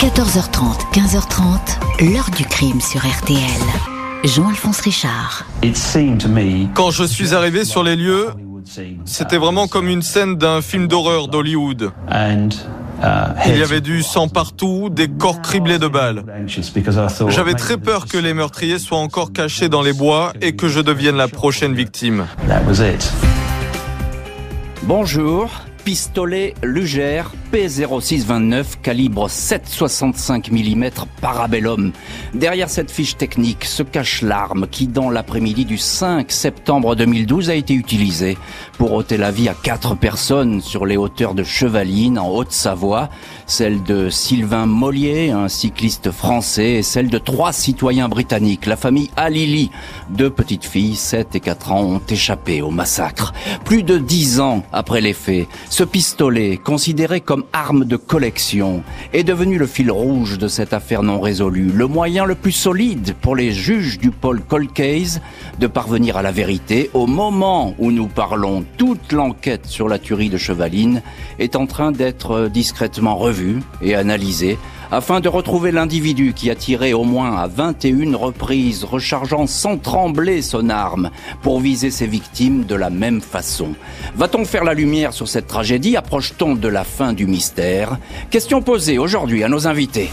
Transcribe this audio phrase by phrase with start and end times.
[0.00, 3.38] 14h30, 15h30, l'heure du crime sur RTL.
[4.24, 5.46] Jean-Alphonse Richard.
[6.74, 8.28] Quand je suis arrivé sur les lieux,
[9.04, 11.92] c'était vraiment comme une scène d'un film d'horreur d'Hollywood.
[12.10, 16.24] Il y avait du sang partout, des corps criblés de balles.
[17.28, 20.80] J'avais très peur que les meurtriers soient encore cachés dans les bois et que je
[20.80, 22.26] devienne la prochaine victime.
[24.82, 25.50] Bonjour,
[25.84, 27.22] pistolet Luger
[27.54, 31.92] P0629 calibre 7,65 mm Parabellum.
[32.34, 37.54] Derrière cette fiche technique se cache l'arme qui, dans l'après-midi du 5 septembre 2012, a
[37.54, 38.36] été utilisée
[38.76, 43.08] pour ôter la vie à quatre personnes sur les hauteurs de Chevaline, en Haute-Savoie,
[43.46, 48.66] celle de Sylvain Mollier, un cycliste français, et celle de trois citoyens britanniques.
[48.66, 49.70] La famille Alili,
[50.10, 53.32] deux petites filles, 7 et 4 ans, ont échappé au massacre.
[53.64, 59.24] Plus de dix ans après les faits, ce pistolet, considéré comme arme de collection est
[59.24, 63.36] devenu le fil rouge de cette affaire non résolue, le moyen le plus solide pour
[63.36, 65.20] les juges du pôle cold case
[65.58, 66.90] de parvenir à la vérité.
[66.94, 71.02] Au moment où nous parlons, toute l'enquête sur la tuerie de Chevaline
[71.38, 74.58] est en train d'être discrètement revue et analysée
[74.94, 80.40] afin de retrouver l'individu qui a tiré au moins à 21 reprises, rechargeant sans trembler
[80.40, 81.10] son arme
[81.42, 83.74] pour viser ses victimes de la même façon.
[84.14, 85.96] Va-t-on faire la lumière sur cette tragédie?
[85.96, 87.98] Approche-t-on de la fin du mystère?
[88.30, 90.10] Question posée aujourd'hui à nos invités.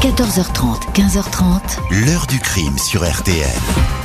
[0.00, 2.06] 14h30, 15h30.
[2.06, 3.99] L'heure du crime sur RTL.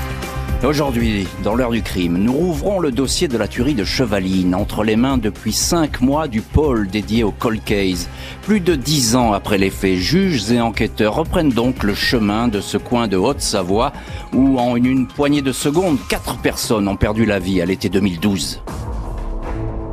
[0.65, 4.83] Aujourd'hui, dans l'heure du crime, nous rouvrons le dossier de la tuerie de Chevaline entre
[4.83, 8.09] les mains depuis cinq mois du pôle dédié au cold case.
[8.41, 12.61] Plus de dix ans après les faits, juges et enquêteurs reprennent donc le chemin de
[12.61, 13.93] ce coin de Haute-Savoie
[14.33, 18.63] où, en une poignée de secondes, quatre personnes ont perdu la vie à l'été 2012.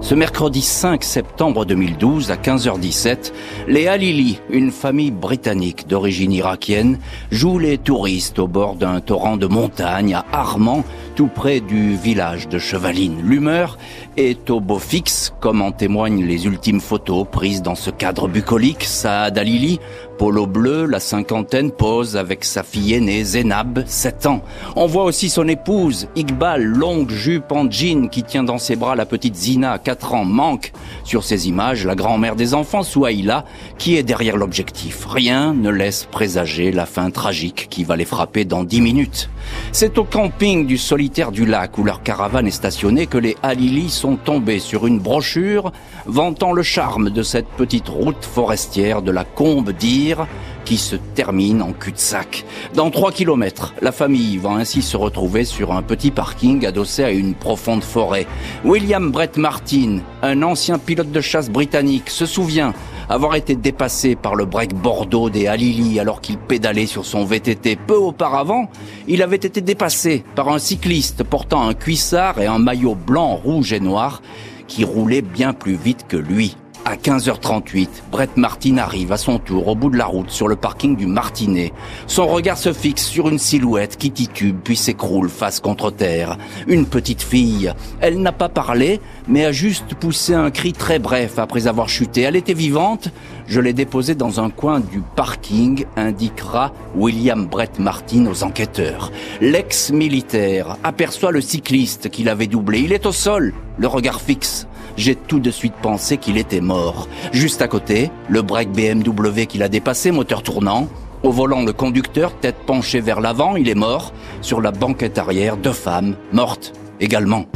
[0.02, 3.32] Ce mercredi 5 septembre 2012 à 15h17,
[3.68, 6.98] les Halili, une famille britannique d'origine irakienne,
[7.30, 10.82] jouent les touristes au bord d'un torrent de montagne à Armand,
[11.14, 13.20] tout près du village de Chevaline.
[13.22, 13.78] L'humeur
[14.16, 18.84] est au beau fixe, comme en témoignent les ultimes photos prises dans ce cadre bucolique.
[18.84, 19.80] Saad Alili,
[20.18, 24.42] polo bleu, la cinquantaine, pose avec sa fille aînée Zénab, 7 ans.
[24.76, 28.96] On voit aussi son épouse, Iqbal, longue jupe en jean, qui tient dans ses bras
[28.96, 30.24] la petite Zina, 4 ans.
[30.24, 30.72] Manque
[31.04, 33.44] sur ces images la grand-mère des enfants, Souaïla,
[33.78, 35.06] qui est derrière l'objectif.
[35.06, 39.30] Rien ne laisse présager la fin tragique qui va les frapper dans 10 minutes.
[39.72, 44.14] C'est au camping du du lac où leur caravane est stationnée que les Halili sont
[44.14, 45.72] tombés sur une brochure
[46.06, 50.28] vantant le charme de cette petite route forestière de la Combe d'Ire
[50.64, 52.44] qui se termine en cul-de-sac.
[52.74, 57.10] Dans 3 kilomètres, la famille va ainsi se retrouver sur un petit parking adossé à
[57.10, 58.26] une profonde forêt.
[58.64, 62.74] William Brett Martin, un ancien pilote de chasse britannique, se souvient
[63.12, 67.76] avoir été dépassé par le break Bordeaux des Halili alors qu'il pédalait sur son VTT.
[67.76, 68.70] Peu auparavant,
[69.06, 73.74] il avait été dépassé par un cycliste portant un cuissard et un maillot blanc, rouge
[73.74, 74.22] et noir
[74.66, 76.56] qui roulait bien plus vite que lui.
[76.84, 80.56] À 15h38, Brett Martin arrive à son tour au bout de la route sur le
[80.56, 81.72] parking du Martinet.
[82.08, 86.36] Son regard se fixe sur une silhouette qui titube puis s'écroule face contre terre.
[86.66, 87.72] Une petite fille.
[88.00, 92.22] Elle n'a pas parlé, mais a juste poussé un cri très bref après avoir chuté.
[92.22, 93.10] Elle était vivante.
[93.46, 99.12] Je l'ai déposée dans un coin du parking, indiquera William Brett Martin aux enquêteurs.
[99.40, 102.80] L'ex-militaire aperçoit le cycliste qui l'avait doublé.
[102.80, 104.66] Il est au sol, le regard fixe
[104.96, 107.08] j'ai tout de suite pensé qu'il était mort.
[107.32, 110.88] Juste à côté, le break BMW qu'il a dépassé, moteur tournant.
[111.22, 114.12] Au volant, le conducteur, tête penchée vers l'avant, il est mort.
[114.40, 117.46] Sur la banquette arrière, deux femmes, mortes également.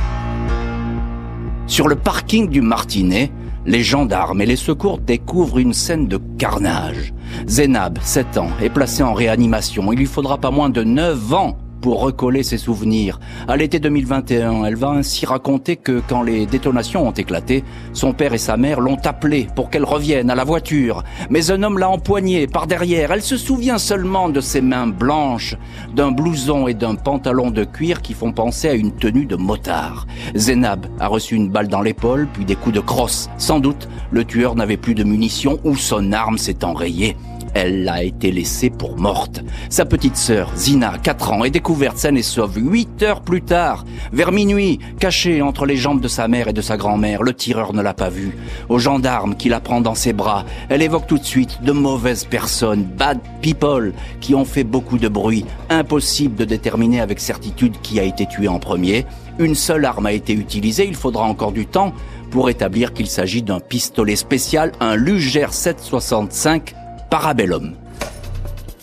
[1.66, 3.32] Sur le parking du Martinet,
[3.66, 7.12] les gendarmes et les secours découvrent une scène de carnage.
[7.48, 9.92] Zénab, 7 ans, est placé en réanimation.
[9.92, 13.20] Il lui faudra pas moins de 9 ans pour recoller ses souvenirs.
[13.47, 18.34] À l'été 2021, elle va ainsi raconter que quand les détonations ont éclaté, son père
[18.34, 21.04] et sa mère l'ont appelée pour qu'elle revienne à la voiture.
[21.30, 23.12] Mais un homme l'a empoignée par derrière.
[23.12, 25.54] Elle se souvient seulement de ses mains blanches,
[25.94, 30.09] d'un blouson et d'un pantalon de cuir qui font penser à une tenue de motard.
[30.34, 33.30] Zénab a reçu une balle dans l'épaule, puis des coups de crosse.
[33.38, 37.16] Sans doute, le tueur n'avait plus de munitions ou son arme s'est enrayée.
[37.58, 39.42] Elle a été laissée pour morte.
[39.70, 43.86] Sa petite sœur, Zina, 4 ans, est découverte saine et sauve 8 heures plus tard,
[44.12, 47.22] vers minuit, cachée entre les jambes de sa mère et de sa grand-mère.
[47.22, 48.36] Le tireur ne l'a pas vue.
[48.68, 52.26] Au gendarme qui la prend dans ses bras, elle évoque tout de suite de mauvaises
[52.26, 55.47] personnes, bad people, qui ont fait beaucoup de bruit.
[55.70, 59.06] Impossible de déterminer avec certitude qui a été tué en premier.
[59.38, 61.94] Une seule arme a été utilisée, il faudra encore du temps
[62.30, 66.74] pour établir qu'il s'agit d'un pistolet spécial, un Luger 765
[67.10, 67.85] Parabellum.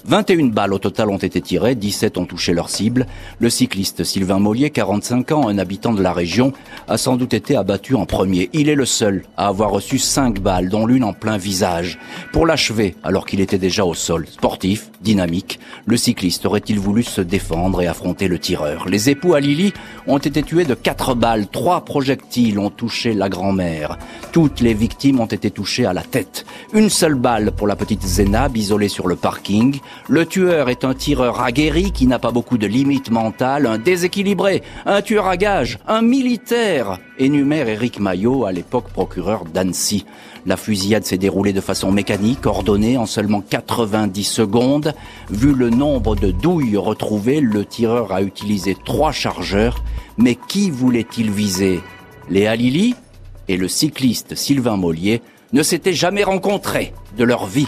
[0.06, 3.08] 21 balles au total ont été tirées, 17 ont touché leur cible.
[3.40, 6.52] Le cycliste Sylvain Mollier, 45 ans, un habitant de la région,
[6.90, 8.50] a sans doute été abattu en premier.
[8.52, 12.00] Il est le seul à avoir reçu 5 balles, dont l'une en plein visage.
[12.34, 17.22] Pour l'achever, alors qu'il était déjà au sol, sportif, dynamique, le cycliste aurait-il voulu se
[17.22, 18.90] défendre et affronter le tireur?
[18.90, 19.74] Les époux à Lily
[20.08, 23.98] ont été tués de 4 balles, 3 projectiles ont touché la grand-mère.
[24.34, 26.46] Toutes les victimes ont été touchées à la tête.
[26.74, 29.80] Une seule balle pour la petite Zénab, isolée sur le parking.
[30.10, 34.62] Le tueur est un tireur aguerri qui n'a pas beaucoup de limites mentales, un déséquilibré,
[34.86, 40.06] un tueur à gage, un militaire, énumère Éric Maillot, à l'époque procureur d'Annecy.
[40.46, 44.94] La fusillade s'est déroulée de façon mécanique, ordonnée en seulement 90 secondes.
[45.30, 49.84] Vu le nombre de douilles retrouvées, le tireur a utilisé trois chargeurs.
[50.18, 51.82] Mais qui voulait-il viser?
[52.30, 52.96] Léa Lily
[53.48, 55.22] et le cycliste Sylvain Mollier
[55.54, 57.68] ne s'étaient jamais rencontrés de leur vie.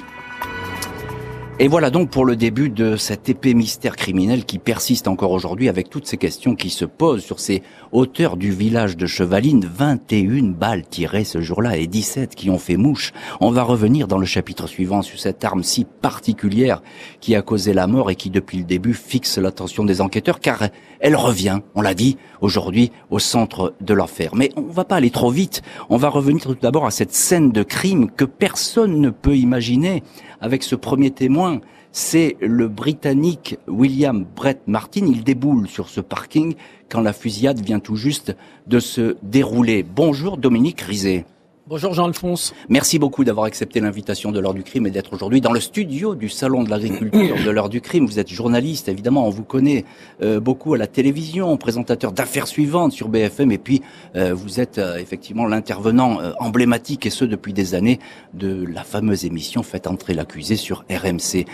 [1.58, 5.70] Et voilà donc pour le début de cet épais mystère criminel qui persiste encore aujourd'hui
[5.70, 7.64] avec toutes ces questions qui se posent sur ces
[7.94, 9.66] hauteurs du village de Chevaline.
[9.66, 13.14] 21 balles tirées ce jour-là et 17 qui ont fait mouche.
[13.40, 16.82] On va revenir dans le chapitre suivant sur cette arme si particulière
[17.22, 20.68] qui a causé la mort et qui depuis le début fixe l'attention des enquêteurs car
[21.00, 24.36] elle revient, on l'a dit, aujourd'hui au centre de l'affaire.
[24.36, 25.62] Mais on va pas aller trop vite.
[25.90, 30.04] On va revenir tout d'abord à cette scène de crime que personne ne peut imaginer
[30.42, 31.45] avec ce premier témoin.
[31.92, 35.06] C'est le Britannique William Brett Martin.
[35.08, 36.56] Il déboule sur ce parking
[36.90, 38.36] quand la fusillade vient tout juste
[38.68, 39.84] de se dérouler.
[39.84, 41.26] Bonjour Dominique Rizet.
[41.68, 42.54] Bonjour Jean-Alphonse.
[42.70, 46.14] Merci beaucoup d'avoir accepté l'invitation de l'heure du crime et d'être aujourd'hui dans le studio
[46.14, 48.06] du Salon de l'agriculture de l'heure du crime.
[48.06, 49.84] Vous êtes journaliste, évidemment, on vous connaît
[50.22, 53.82] euh, beaucoup à la télévision, présentateur d'affaires suivantes sur BFM, et puis
[54.16, 58.00] euh, vous êtes euh, effectivement l'intervenant emblématique, et ce depuis des années,
[58.36, 61.48] de la fameuse émission Faites entrer l'accusé sur RMC.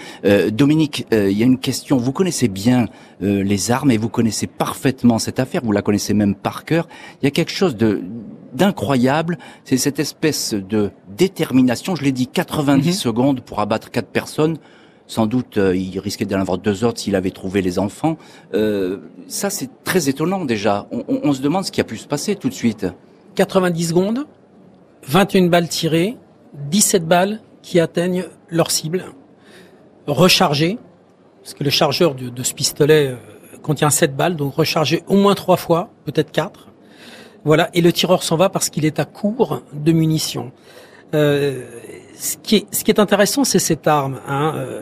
[0.52, 1.96] Dominique, il y a une question.
[1.96, 2.88] Vous connaissez bien
[3.22, 6.90] les armes et vous connaissez parfaitement cette affaire, vous la connaissez même par cœur.
[7.22, 8.02] Il y a quelque chose de
[8.54, 11.96] d'incroyable, c'est cette espèce de détermination.
[11.96, 12.94] Je l'ai dit, 90 mhm.
[12.94, 14.58] secondes pour abattre quatre personnes.
[15.08, 18.18] Sans doute, euh, il risquait d'en avoir deux autres s'il avait trouvé les enfants.
[18.54, 20.88] Euh, ça, c'est très étonnant déjà.
[20.92, 22.86] On, on, se demande ce qui a pu se passer tout de suite.
[23.36, 24.26] 90 secondes,
[25.08, 26.18] 21 balles tirées,
[26.70, 29.06] 17 balles qui atteignent leur cible,
[30.08, 30.78] rechargées,
[31.42, 33.16] parce que le chargeur de, de ce pistolet euh,
[33.62, 36.71] contient 7 balles, donc rechargé au moins trois fois, peut-être quatre.
[37.44, 40.52] Voilà, et le tireur s'en va parce qu'il est à court de munitions.
[41.14, 41.64] Euh,
[42.16, 44.20] ce, qui est, ce qui est intéressant, c'est cette arme.
[44.28, 44.54] Hein.
[44.56, 44.82] Euh,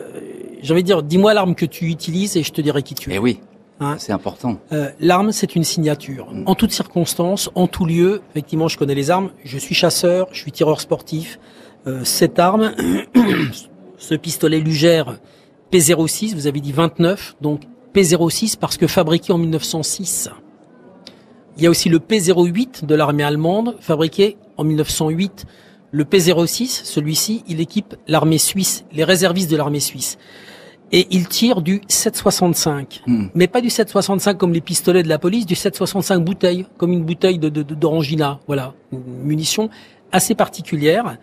[0.62, 3.10] J'ai envie de dire, dis-moi l'arme que tu utilises et je te dirai qui tu
[3.10, 3.16] es.
[3.16, 3.40] Eh oui,
[3.80, 3.96] hein.
[3.98, 4.58] c'est important.
[4.72, 6.32] Euh, l'arme, c'est une signature.
[6.32, 6.44] Mm.
[6.46, 9.30] En toutes circonstances, en tout lieu, effectivement, je connais les armes.
[9.44, 11.38] Je suis chasseur, je suis tireur sportif.
[11.86, 12.74] Euh, cette arme,
[13.98, 15.18] ce pistolet Lugère
[15.72, 17.62] P06, vous avez dit 29, donc
[17.94, 20.30] P06 parce que fabriqué en 1906.
[21.60, 25.44] Il y a aussi le P-08 de l'armée allemande, fabriqué en 1908.
[25.90, 30.16] Le P-06, celui-ci, il équipe l'armée suisse, les réservistes de l'armée suisse.
[30.90, 33.02] Et il tire du 7,65.
[33.06, 33.26] Hmm.
[33.34, 37.04] Mais pas du 7,65 comme les pistolets de la police, du 7,65 bouteille, comme une
[37.04, 38.40] bouteille de, d'orangina.
[38.46, 39.68] Voilà, une munition
[40.12, 41.18] assez particulière.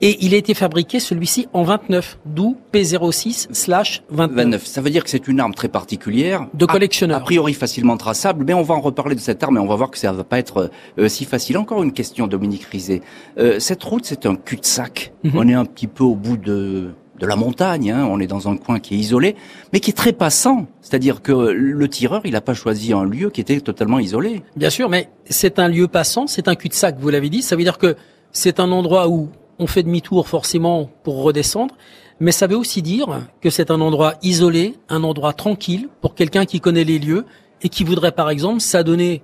[0.00, 4.66] Et il a été fabriqué, celui-ci, en 29, d'où P06 slash 29.
[4.66, 6.46] Ça veut dire que c'est une arme très particulière.
[6.54, 7.18] De collectionneur.
[7.18, 9.76] A, priori facilement traçable, mais on va en reparler de cette arme et on va
[9.76, 11.58] voir que ça va pas être euh, si facile.
[11.58, 13.02] Encore une question, Dominique Rizet.
[13.38, 15.12] Euh, cette route, c'est un cul-de-sac.
[15.22, 15.32] Mhm.
[15.34, 18.06] On est un petit peu au bout de de la montagne, hein.
[18.10, 19.36] on est dans un coin qui est isolé,
[19.72, 20.66] mais qui est très passant.
[20.80, 24.42] C'est-à-dire que le tireur, il n'a pas choisi un lieu qui était totalement isolé.
[24.56, 27.42] Bien sûr, mais c'est un lieu passant, c'est un cul-de-sac, vous l'avez dit.
[27.42, 27.96] Ça veut dire que
[28.32, 31.76] c'est un endroit où on fait demi-tour forcément pour redescendre,
[32.20, 36.44] mais ça veut aussi dire que c'est un endroit isolé, un endroit tranquille pour quelqu'un
[36.44, 37.24] qui connaît les lieux
[37.62, 39.22] et qui voudrait par exemple s'adonner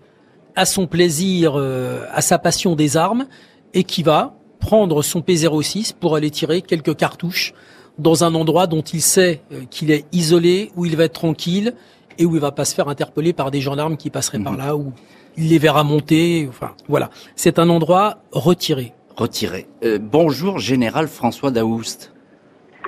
[0.56, 3.26] à son plaisir, euh, à sa passion des armes
[3.74, 7.54] et qui va prendre son P06 pour aller tirer quelques cartouches
[7.98, 11.74] dans un endroit dont il sait euh, qu'il est isolé, où il va être tranquille
[12.18, 14.58] et où il va pas se faire interpeller par des gendarmes qui passeraient par mhm.
[14.58, 14.92] là, où
[15.36, 16.46] il les verra monter.
[16.48, 17.10] Enfin, voilà.
[17.36, 19.66] C'est un endroit retiré retiré.
[19.84, 22.12] Euh, bonjour, Général François Daoust.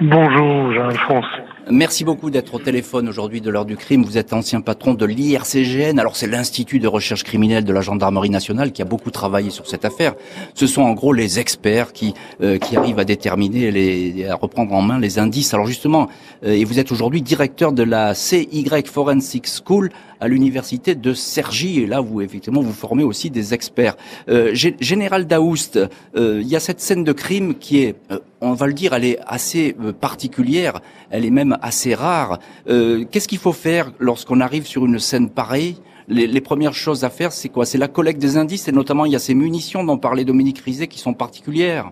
[0.00, 1.25] Bonjour, Jean-Alphonse.
[1.71, 4.02] Merci beaucoup d'être au téléphone aujourd'hui de l'heure du crime.
[4.02, 6.00] Vous êtes ancien patron de l'IRCGN.
[6.00, 9.69] Alors c'est l'Institut de recherche criminelle de la gendarmerie nationale qui a beaucoup travaillé sur
[9.69, 10.14] cette affaire.
[10.54, 14.73] Ce sont en gros les experts qui euh, qui arrivent à déterminer les à reprendre
[14.75, 15.54] en main les indices.
[15.54, 16.09] Alors justement,
[16.45, 19.90] euh, et vous êtes aujourd'hui directeur de la CY Forensic School
[20.23, 21.81] à l'université de Cergy.
[21.81, 23.97] Et là, vous effectivement, vous formez aussi des experts.
[24.28, 25.76] Euh, Général Daoust,
[26.16, 28.92] euh, il y a cette scène de crime qui est, euh, on va le dire,
[28.92, 30.81] elle est assez euh, particulière.
[31.11, 32.38] Elle est même assez rare.
[32.66, 35.76] Qu'est-ce qu'il faut faire lorsqu'on arrive sur une scène pareille?
[36.09, 37.64] Les, premières choses à faire, c'est quoi?
[37.64, 40.59] C'est la collecte des indices et notamment il y a ces munitions dont parlait Dominique
[40.59, 41.90] Rizet qui sont particulières.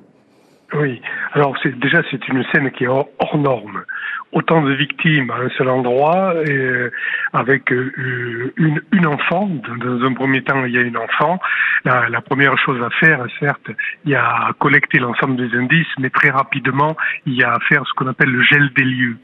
[0.75, 1.01] Oui,
[1.33, 3.85] alors déjà c'est une scène qui est hors, norme.
[4.33, 6.93] Autant de victimes à un seul endroit, et euh,
[7.33, 9.51] avec euh, une, une enfant.
[9.79, 11.41] Dans un premier temps, il y a une enfant.
[11.85, 13.71] La, la première chose à faire, certes,
[14.05, 16.97] il y a à collecter l'ensemble des indices, mais très rapidement,
[17.27, 19.17] il y a à faire ce qu'on appelle le gel des lieux.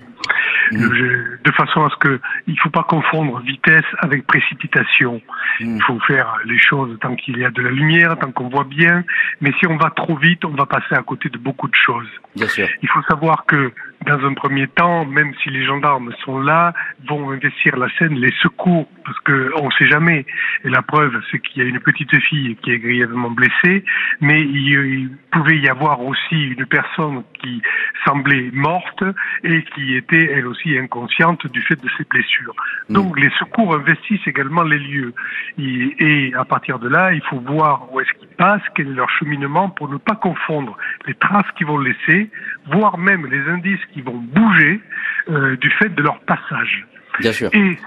[0.72, 0.88] Mmh.
[1.44, 5.20] de façon à ce que il faut pas confondre vitesse avec précipitation.
[5.60, 5.76] Mmh.
[5.76, 8.64] Il faut faire les choses tant qu'il y a de la lumière, tant qu'on voit
[8.64, 9.04] bien.
[9.40, 12.08] Mais si on va trop vite, on va passer à côté de beaucoup de choses.
[12.34, 12.68] Bien sûr.
[12.82, 13.72] Il faut savoir que
[14.04, 16.74] dans un premier temps, même si les gendarmes sont là,
[17.08, 20.26] vont investir la scène, les secours, parce que on sait jamais.
[20.64, 23.84] Et la preuve, c'est qu'il y a une petite fille qui est grièvement blessée,
[24.20, 27.62] mais il, pouvait y avoir aussi une personne qui
[28.04, 29.04] semblait morte
[29.44, 32.54] et qui était elle aussi inconsciente du fait de ses blessures.
[32.88, 32.94] Mm.
[32.94, 35.14] Donc les secours investissent également les lieux.
[35.58, 39.10] Et, à partir de là, il faut voir où est-ce qu'ils passent, quel est leur
[39.10, 40.76] cheminement pour ne pas confondre
[41.06, 42.30] les traces qu'ils vont laisser,
[42.66, 44.80] voire même les indices qui vont bouger
[45.28, 46.86] euh, du fait de leur passage.
[47.20, 47.50] Bien sûr.
[47.52, 47.78] Et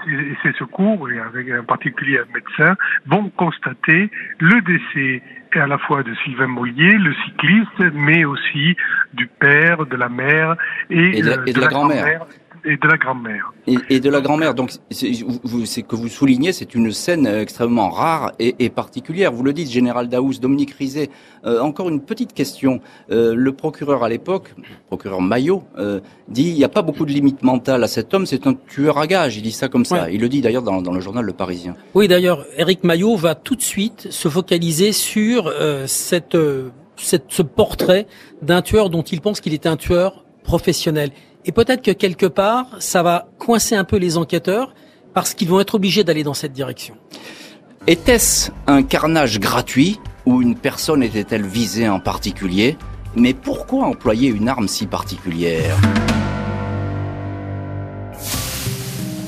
[0.42, 5.22] ces, secours, et avec en particulier un médecin, vont constater le décès
[5.58, 8.76] à la fois de Sylvain Mollier, le cycliste, mais aussi
[9.14, 10.56] du père, de la mère
[10.90, 12.26] et, de, euh, la, grand-mère
[12.64, 13.52] et de la grand-mère.
[13.66, 14.54] Et, de la grand-mère.
[14.54, 19.32] Donc, c'est que vous soulignez, c'est une scène extrêmement rare et, particulière.
[19.32, 21.10] Vous le dites, Général Daous, Dominique Rizet.
[21.44, 22.80] Euh, encore une petite question.
[23.10, 24.54] Euh, le procureur à l'époque,
[24.88, 28.26] procureur Maillot, euh, dit il n'y a pas beaucoup de limites mentales à cet homme.
[28.26, 29.36] C'est un tueur à gage.
[29.36, 30.10] Il dit ça comme ça.
[30.10, 31.76] Il le dit d'ailleurs dans, dans, le journal Le Parisien.
[31.94, 35.52] Oui, d'ailleurs, Éric Maillot va tout de suite se focaliser sur
[35.86, 36.36] cette,
[36.96, 38.06] cette, ce portrait
[38.42, 41.10] d'un tueur dont il pense qu'il est un tueur professionnel.
[41.50, 44.72] Et peut-être que quelque part, ça va coincer un peu les enquêteurs
[45.14, 46.94] parce qu'ils vont être obligés d'aller dans cette direction.
[47.88, 52.76] Était-ce un carnage gratuit ou une personne était-elle visée en particulier?
[53.16, 55.76] Mais pourquoi employer une arme si particulière?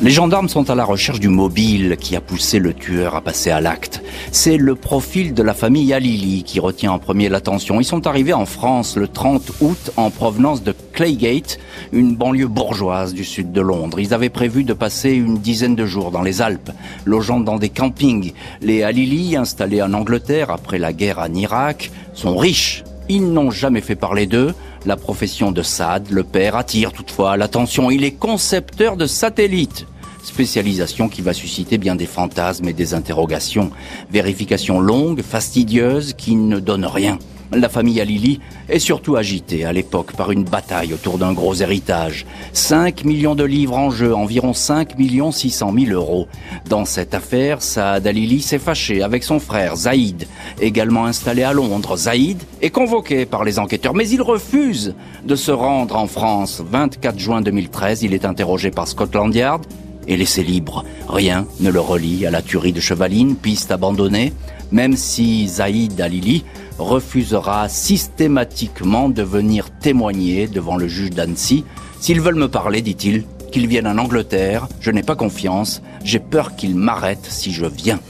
[0.03, 3.51] Les gendarmes sont à la recherche du mobile qui a poussé le tueur à passer
[3.51, 4.03] à l'acte.
[4.33, 7.81] C'est le profil de la famille Alili qui retient en premier l'attention.
[7.81, 11.61] Ils sont arrivés en France le 30 août en provenance de Claygate,
[11.93, 14.01] une banlieue bourgeoise du sud de Londres.
[14.01, 16.73] Ils avaient prévu de passer une dizaine de jours dans les Alpes,
[17.05, 18.33] logeant dans des campings.
[18.61, 22.83] Les Alili, installés en Angleterre après la guerre en Irak, sont riches.
[23.09, 24.53] Ils n'ont jamais fait parler d'eux.
[24.85, 27.91] La profession de Saad, le père, attire toutefois l'attention.
[27.91, 29.87] Il est concepteur de satellites
[30.23, 33.71] spécialisation qui va susciter bien des fantasmes et des interrogations.
[34.11, 37.19] Vérification longue, fastidieuse, qui ne donne rien.
[37.55, 38.41] La famille Alili
[38.71, 42.25] est surtout agitée à l'époque par une bataille autour d'un gros héritage.
[42.55, 46.29] 5 millions de livres en jeu, environ 5 millions 600 000 euros.
[46.71, 50.27] Dans cette affaire, Saad Alili s'est fâché avec son frère Zaïd,
[50.63, 51.95] également installé à Londres.
[51.97, 54.95] Zaïd est convoqué par les enquêteurs, mais il refuse
[55.27, 56.63] de se rendre en France.
[56.67, 59.67] 24 juin 2013, il est interrogé par Scotland Yard
[60.09, 60.85] et laissé libre.
[61.09, 64.33] Rien ne le relie à la tuerie de Chevaline, piste abandonnée,
[64.73, 66.45] même si Zaïd Alili
[66.79, 71.65] refusera systématiquement de venir témoigner devant le juge d'Annecy.
[72.01, 76.57] S'ils veulent me parler, dit-il, qu'ils viennent en Angleterre, je n'ai pas confiance, j'ai peur
[76.57, 78.01] qu'ils m'arrêtent si je viens.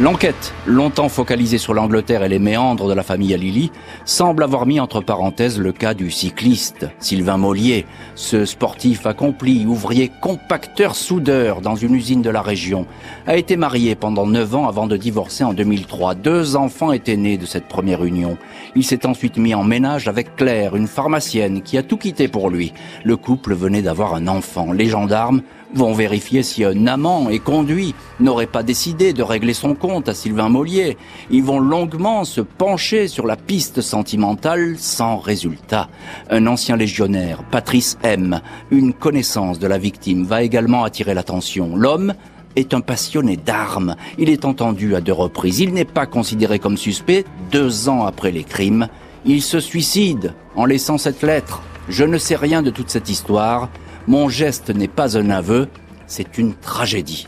[0.00, 3.72] L'enquête, longtemps focalisée sur l'Angleterre et les méandres de la famille Alili,
[4.04, 10.12] semble avoir mis entre parenthèses le cas du cycliste Sylvain Mollier, ce sportif accompli, ouvrier
[10.22, 12.86] compacteur soudeur dans une usine de la région,
[13.26, 16.14] a été marié pendant neuf ans avant de divorcer en 2003.
[16.14, 18.38] Deux enfants étaient nés de cette première union.
[18.76, 22.50] Il s'est ensuite mis en ménage avec Claire, une pharmacienne qui a tout quitté pour
[22.50, 22.72] lui.
[23.02, 24.70] Le couple venait d'avoir un enfant.
[24.70, 25.42] Les gendarmes
[25.74, 30.14] vont vérifier si un amant et conduit n'aurait pas décidé de régler son compte à
[30.14, 30.98] Sylvain Mollier.
[31.30, 35.88] Ils vont longuement se pencher sur la piste sentimentale sans résultat.
[36.28, 38.40] Un ancien légionnaire, Patrice M.,
[38.70, 41.74] une connaissance de la victime, va également attirer l'attention.
[41.74, 42.12] L'homme
[42.54, 43.96] est un passionné d'armes.
[44.18, 45.60] Il est entendu à deux reprises.
[45.60, 48.88] Il n'est pas considéré comme suspect deux ans après les crimes.
[49.24, 51.62] Il se suicide en laissant cette lettre.
[51.88, 53.70] Je ne sais rien de toute cette histoire.
[54.06, 55.68] Mon geste n'est pas un aveu,
[56.06, 57.26] c'est une tragédie.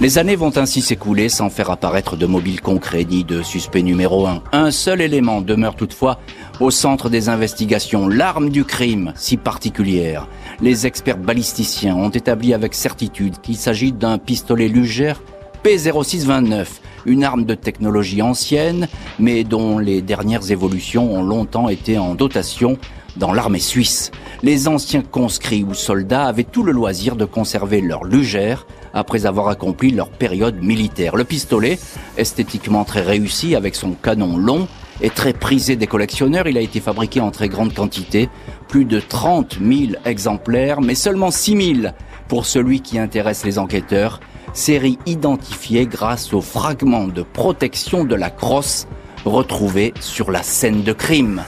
[0.00, 4.26] Les années vont ainsi s'écouler sans faire apparaître de mobile concret ni de suspect numéro
[4.26, 4.42] un.
[4.50, 6.18] Un seul élément demeure toutefois
[6.58, 10.26] Au centre des investigations, l'arme du crime, si particulière.
[10.62, 15.20] Les experts balisticiens ont établi avec certitude qu'il s'agit d'un pistolet lugère
[15.64, 16.66] P0629,
[17.04, 18.88] une arme de technologie ancienne,
[19.18, 22.78] mais dont les dernières évolutions ont longtemps été en dotation
[23.18, 24.12] dans l'armée suisse.
[24.42, 29.48] Les anciens conscrits ou soldats avaient tout le loisir de conserver leur lugère après avoir
[29.48, 31.16] accompli leur période militaire.
[31.16, 31.78] Le pistolet,
[32.16, 34.68] esthétiquement très réussi avec son canon long,
[35.00, 36.46] est très prisé des collectionneurs.
[36.46, 38.28] Il a été fabriqué en très grande quantité,
[38.68, 41.92] plus de 30 000 exemplaires, mais seulement 6 000
[42.28, 44.20] pour celui qui intéresse les enquêteurs.
[44.52, 48.86] Série identifiée grâce aux fragments de protection de la crosse
[49.24, 51.42] retrouvés sur la scène de crime.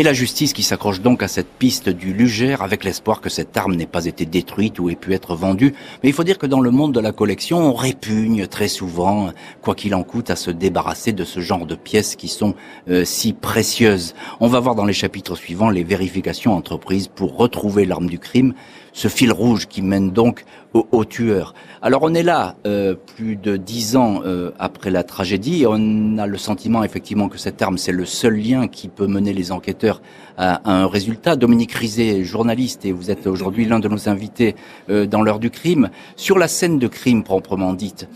[0.00, 3.54] Et la justice qui s'accroche donc à cette piste du Lugère avec l'espoir que cette
[3.54, 5.74] arme n'ait pas été détruite ou ait pu être vendue.
[6.02, 9.30] Mais il faut dire que dans le monde de la collection, on répugne très souvent,
[9.60, 12.54] quoi qu'il en coûte, à se débarrasser de ce genre de pièces qui sont
[12.88, 14.14] euh, si précieuses.
[14.40, 18.54] On va voir dans les chapitres suivants les vérifications entreprises pour retrouver l'arme du crime,
[18.92, 21.54] ce fil rouge qui mène donc au, tueur.
[21.82, 26.16] Alors on est là euh, plus de dix ans euh, après la tragédie et on
[26.18, 29.50] a le sentiment effectivement que cette arme c'est le seul lien qui peut mener les
[29.50, 30.00] enquêteurs
[30.40, 31.36] un résultat.
[31.36, 34.56] Dominique Rizet, journaliste et vous êtes aujourd'hui l'un de nos invités
[34.88, 35.90] euh, dans l'heure du crime.
[36.16, 38.08] Sur la scène de crime proprement dite,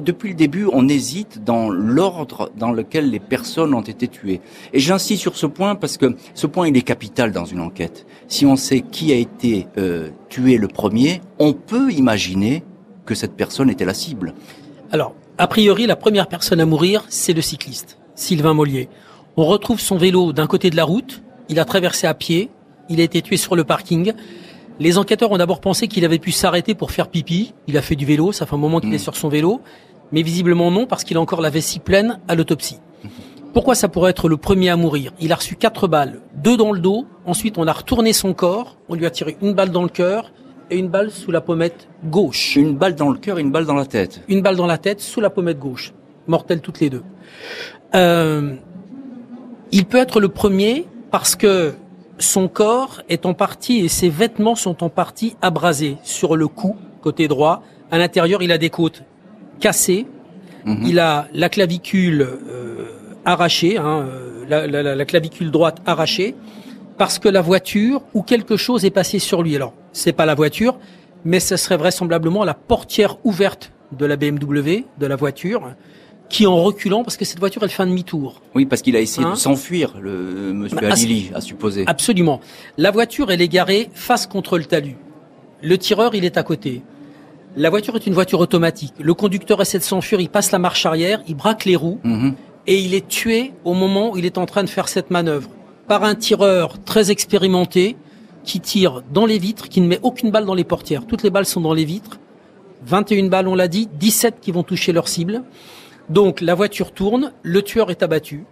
[0.00, 4.40] depuis le début on hésite dans l'ordre dans lequel les personnes ont été tuées.
[4.72, 8.06] Et j'insiste sur ce point parce que ce point il est capital dans une enquête.
[8.28, 9.66] Si on sait qui a été
[10.28, 12.64] tué le premier, on peut imaginer
[13.06, 14.34] que cette personne était la cible.
[14.90, 18.88] Alors, a priori, la première personne à mourir, c'est le cycliste, Sylvain Mollier.
[19.36, 22.50] On retrouve son vélo d'un côté de la route, il a traversé à pied,
[22.88, 24.12] il a été tué sur le parking.
[24.78, 27.96] Les enquêteurs ont d'abord pensé qu'il avait pu s'arrêter pour faire pipi, il a fait
[27.96, 29.00] du vélo, ça fait un moment qu'il est hmm.
[29.00, 29.60] sur son vélo,
[30.12, 32.78] mais visiblement non, parce qu'il a encore la vessie pleine à l'autopsie.
[33.52, 35.12] Pourquoi ça pourrait être le premier à mourir?
[35.20, 37.06] Il a reçu quatre balles, deux dans le dos.
[37.26, 38.78] Ensuite, on a retourné son corps.
[38.88, 40.32] On lui a tiré une balle dans le cœur
[40.70, 42.56] et une balle sous la pommette gauche.
[42.56, 44.22] Une balle dans le cœur et une balle dans la tête.
[44.28, 45.92] Une balle dans la tête sous la pommette gauche.
[46.28, 47.02] Mortelles toutes les deux.
[47.94, 48.54] Euh,
[49.70, 51.74] il peut être le premier parce que
[52.18, 56.76] son corps est en partie et ses vêtements sont en partie abrasés sur le cou,
[57.02, 57.62] côté droit.
[57.90, 59.04] À l'intérieur, il a des côtes
[59.60, 60.06] cassées.
[60.64, 60.86] Mhm.
[60.86, 62.86] Il a la clavicule euh,
[63.24, 64.06] arrachée, hein,
[64.50, 66.34] euh, la, clavicule droite arrachée,
[66.96, 69.54] parce que la voiture ou quelque chose est passé sur lui.
[69.54, 70.78] Alors, c'est pas la voiture,
[71.24, 75.74] mais ce serait vraisemblablement la portière ouverte de la BMW, de la voiture,
[76.32, 78.42] qui en reculant, parce que cette voiture, elle fait un demi-tour.
[78.54, 81.84] Oui, parce qu'il a essayé de hein s'enfuir, le monsieur bah, Alili, à supposer.
[81.86, 82.40] Absolument.
[82.76, 84.96] La voiture, elle est garée face contre le talus.
[85.62, 86.82] Le tireur, il est à côté.
[87.54, 88.94] La voiture est une voiture automatique.
[88.98, 92.00] Le conducteur essaie de s'enfuir, il passe la marche arrière, il braque les roues.
[92.02, 92.34] Mhm
[92.66, 95.50] et il est tué au moment où il est en train de faire cette manœuvre
[95.88, 97.96] par un tireur très expérimenté
[98.44, 101.06] qui tire dans les vitres, qui ne met aucune balle dans les portières.
[101.06, 102.18] Toutes les balles sont dans les vitres.
[102.86, 105.42] 21 balles, on l'a dit, 17 qui vont toucher leur cible.
[106.12, 108.44] Donc la voiture tourne, le tueur est abattu,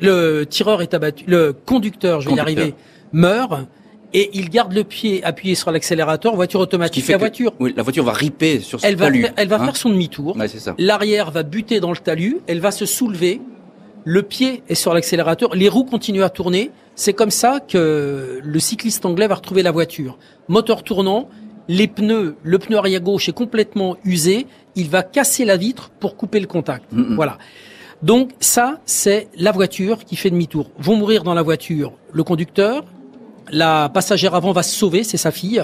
[0.00, 2.74] le tireur est abattu, le conducteur, je vais y arriver,
[3.12, 3.66] meurt
[4.14, 7.06] et il garde le pied appuyé sur l'accélérateur, voiture automatique.
[7.06, 9.22] la voiture, oui, la voiture va riper sur ce elle talus.
[9.22, 10.38] Va, elle va hein faire son demi-tour.
[10.78, 13.42] L'arrière va buter dans le talus, elle va se soulever.
[14.04, 16.70] Le pied est sur l'accélérateur, les roues continuent à tourner.
[16.94, 20.16] C'est comme ça que le cycliste anglais va retrouver la voiture.
[20.48, 21.28] Moteur tournant,
[21.68, 24.46] les pneus, le pneu arrière gauche est complètement usé.
[24.76, 26.84] Il va casser la vitre pour couper le contact.
[26.92, 27.38] Voilà.
[28.02, 30.70] Donc ça, c'est la voiture qui fait demi-tour.
[30.78, 32.84] Vont mourir dans la voiture le conducteur,
[33.50, 35.62] la passagère avant va se sauver, c'est sa fille.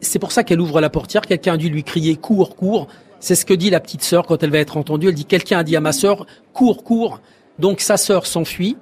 [0.00, 1.22] C'est pour ça qu'elle ouvre la portière.
[1.22, 2.88] Quelqu'un a dû lui crier cours, cours.
[3.20, 5.08] C'est ce que dit la petite sœur quand elle va être entendue.
[5.08, 7.20] Elle dit quelqu'un a dit à ma sœur cours, cours.
[7.58, 8.76] Donc sa sœur s'enfuit.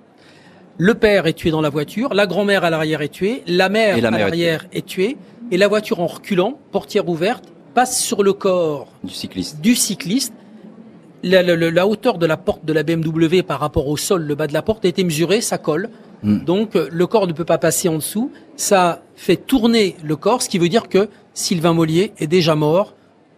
[0.78, 2.14] Le père est tué dans la voiture.
[2.14, 3.42] La grand-mère à l'arrière est tuée.
[3.46, 5.16] La mère à l'arrière est tuée.
[5.52, 9.60] Et la voiture en reculant, portière ouverte, passe sur le corps du cycliste.
[9.60, 10.32] Du cycliste.
[11.22, 14.46] La, la, hauteur de la porte de la BMW par rapport au sol, le bas
[14.46, 15.90] de la porte, a été mesurée, ça colle.
[16.22, 16.38] Hmm.
[16.38, 18.32] Donc euh, le corps ne peut pas passer en dessous.
[18.56, 22.94] Ça fait tourner le corps, ce qui veut dire que Sylvain Mollier est déjà mort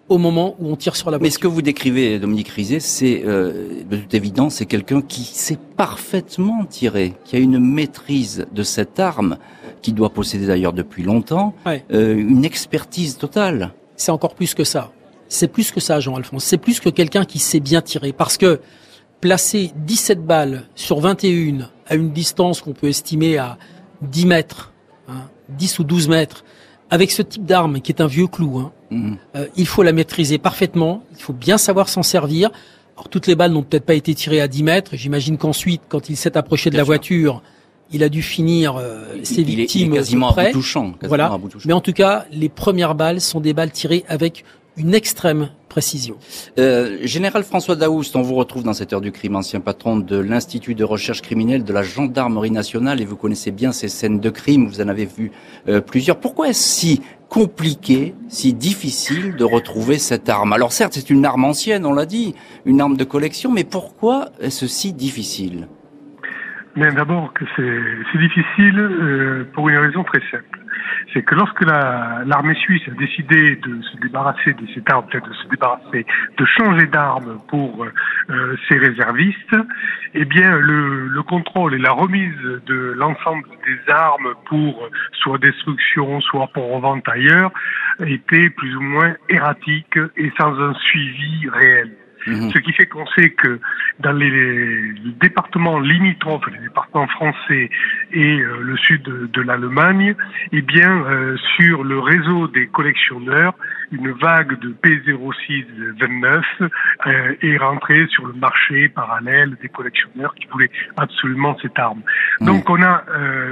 [0.09, 1.27] au moment où on tire sur la voiture.
[1.27, 5.25] Mais ce que vous décrivez, Dominique Rizet, c'est euh, de toute évidence, c'est quelqu'un qui
[5.25, 9.37] sait parfaitement tirer, qui a une maîtrise de cette arme,
[9.85, 13.75] qui doit posséder d'ailleurs depuis longtemps, euh, une expertise totale.
[13.97, 14.91] C'est encore plus que ça.
[15.29, 16.43] C'est plus que ça, Jean-Alphonse.
[16.43, 18.15] C'est plus que quelqu'un qui sait bien tirer.
[18.15, 18.61] Parce que
[19.21, 23.59] placer 17 balles sur 21 à une distance qu'on peut estimer à
[24.01, 24.73] 10 mètres,
[25.07, 26.45] hein, 10 ou 12 mètres,
[26.89, 29.19] avec ce type d'arme qui est un vieux clou, hein, mhm.
[29.37, 32.51] euh, il faut la maîtriser parfaitement, il faut bien savoir s'en servir.
[32.97, 34.91] Alors, toutes les balles n'ont peut-être pas été tirées à 10 mètres.
[34.95, 37.43] J'imagine qu'ensuite, quand il s'est approché de la voiture,
[37.93, 40.47] il a dû finir euh, ses victimes quasiment près.
[40.47, 40.95] à bout touchant.
[41.03, 41.39] Voilà.
[41.65, 44.45] Mais en tout cas, les premières balles sont des balles tirées avec
[44.77, 46.17] une extrême précision.
[46.59, 50.17] Euh, Général François Daoust, on vous retrouve dans cette heure du crime, ancien patron de
[50.17, 54.31] l'Institut de recherche criminelle de la Gendarmerie nationale, et vous connaissez bien ces scènes de
[54.31, 55.31] crime, vous en avez vu
[55.69, 56.19] euh, plusieurs.
[56.19, 60.53] Pourquoi est-ce si compliqué, si difficile de retrouver cette arme?
[60.53, 64.31] Alors certes, c'est une arme ancienne, on l'a dit, une arme de collection, mais pourquoi
[64.41, 65.69] est-ce si difficile?
[66.77, 70.59] Mais d'abord que c'est difficile euh, pour une raison très simple
[71.13, 75.35] c'est que lorsque l'armée suisse a décidé de se débarrasser de cette arme, peut-être de
[75.35, 76.07] se débarrasser,
[76.37, 79.57] de changer d'arme pour euh, ses réservistes,
[80.15, 86.21] eh bien le, le, contrôle et la remise de l'ensemble des armes pour soit destruction,
[86.21, 87.53] soit pour revente ailleurs,
[88.05, 91.91] était plus ou moins erratique et sans un suivi réel.
[92.27, 92.51] Mhm.
[92.51, 93.61] Ce qui fait qu'on sait que
[94.01, 97.71] dans les, départements limitrophes, les départements français
[98.13, 100.15] et euh, le sud de, l'Allemagne,
[100.53, 103.55] eh bien, euh, sur le réseau des collectionneurs,
[103.93, 106.43] une vague de P0629
[107.07, 112.03] euh, est rentrée sur le marché parallèle des collectionneurs qui voulaient absolument cette arme.
[112.41, 113.05] Donc on a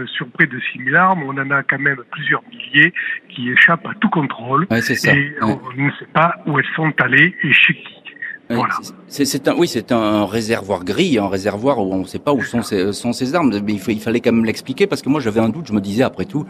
[0.07, 2.93] sur près de 6000 armes, on en a quand même plusieurs milliers
[3.29, 7.53] qui échappent à tout contrôle et on ne sait pas où elles sont allées et
[7.53, 8.02] chez qui.
[9.09, 12.43] C'est un, oui, c'est un réservoir gris, un réservoir où on ne sait pas où
[12.43, 13.59] sont ces, sont armes.
[13.65, 15.67] Mais il, fallait quand même l'expliquer parce que moi j'avais un doute.
[15.67, 16.47] Je me disais après tout,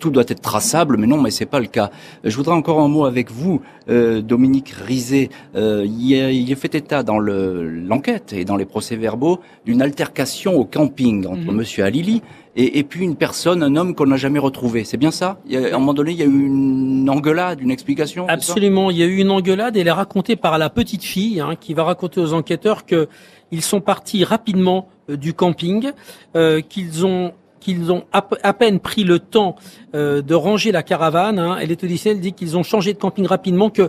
[0.00, 1.90] tout, doit être traçable, mais non, mais c'est pas le cas.
[2.24, 5.30] Je voudrais encore un mot avec vous, euh, Dominique Rizet.
[5.54, 11.26] Euh, il, est fait état dans l'enquête et dans les procès-verbaux d'une altercation au camping
[11.26, 11.56] entre mhm.
[11.56, 12.22] Monsieur Alili
[12.56, 14.84] et, puis une personne, un homme qu'on n'a jamais retrouvé.
[14.84, 15.38] C'est bien ça?
[15.46, 18.28] Il y a, À un moment donné, il y a eu une engueulade, une explication
[18.28, 21.40] Absolument, il y a eu une engueulade et elle est racontée par la petite fille
[21.40, 23.08] hein, qui va raconter aux enquêteurs que
[23.50, 25.90] ils sont partis rapidement euh, du camping,
[26.36, 29.56] euh, qu'ils ont qu'ils ont à, peine pris le temps
[29.94, 31.38] euh, de ranger la caravane.
[31.38, 31.56] Hein.
[31.58, 33.88] Elle est au elle dit qu'ils ont changé de camping rapidement, que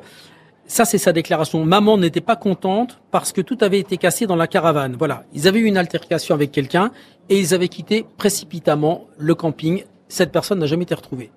[0.67, 1.63] ça, c'est sa déclaration.
[1.63, 4.95] Maman n'était pas contente parce que tout avait été cassé dans la caravane.
[4.97, 5.23] Voilà.
[5.33, 6.91] Ils avaient eu une altercation avec quelqu'un
[7.29, 9.83] et ils avaient quitté précipitamment le camping.
[10.07, 11.29] Cette personne n'a jamais été retrouvée.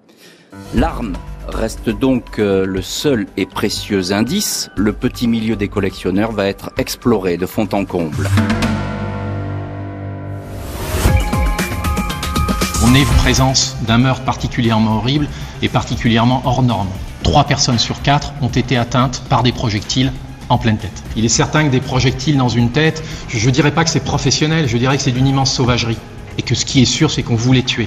[0.75, 1.13] L'arme
[1.47, 4.71] reste donc euh, le seul et précieux indice.
[4.77, 8.29] Le petit milieu des collectionneurs va être exploré de fond en comble.
[12.83, 15.29] On est en présence d'un meurtre particulièrement horrible
[15.61, 16.89] et particulièrement hors norme.
[17.29, 20.15] Trois personnes sur quatre ont été atteintes par des projectiles
[20.49, 21.03] en pleine tête.
[21.15, 24.03] Il est certain que des projectiles dans une tête, je ne dirais pas que c'est
[24.03, 25.99] professionnel, je dirais que c'est d'une immense sauvagerie.
[26.39, 27.87] Et que ce qui est sûr, c'est qu'on voulait tuer.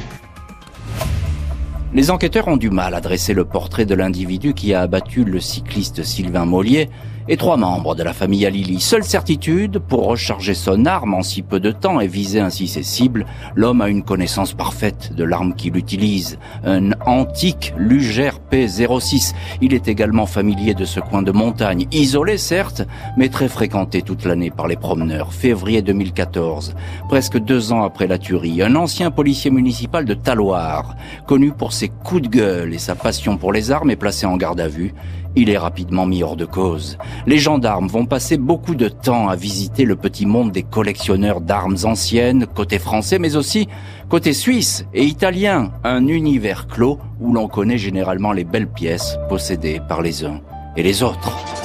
[1.91, 5.39] Les enquêteurs ont du mal à dresser le portrait de l'individu qui a abattu le
[5.39, 6.91] cycliste Sylvain Mollier
[7.27, 8.79] et trois membres de la famille Alili.
[8.79, 12.83] Seule certitude, pour recharger son arme en si peu de temps et viser ainsi ses
[12.83, 19.33] cibles, l'homme a une connaissance parfaite de l'arme qu'il utilise, un antique Luger P06.
[19.61, 22.83] Il est également familier de ce coin de montagne, isolé certes,
[23.17, 25.33] mais très fréquenté toute l'année par les promeneurs.
[25.33, 26.75] Février 2014,
[27.09, 30.95] presque deux ans après la tuerie, un ancien policier municipal de Taloir,
[31.27, 34.37] connu pour ses coups de gueule et sa passion pour les armes, est placé en
[34.37, 34.93] garde à vue
[35.35, 36.97] il est rapidement mis hors de cause.
[37.25, 41.77] Les gendarmes vont passer beaucoup de temps à visiter le petit monde des collectionneurs d'armes
[41.83, 43.67] anciennes, côté français, mais aussi
[44.09, 49.81] côté suisse et italien, un univers clos où l'on connaît généralement les belles pièces possédées
[49.87, 50.41] par les uns
[50.75, 51.60] et les autres.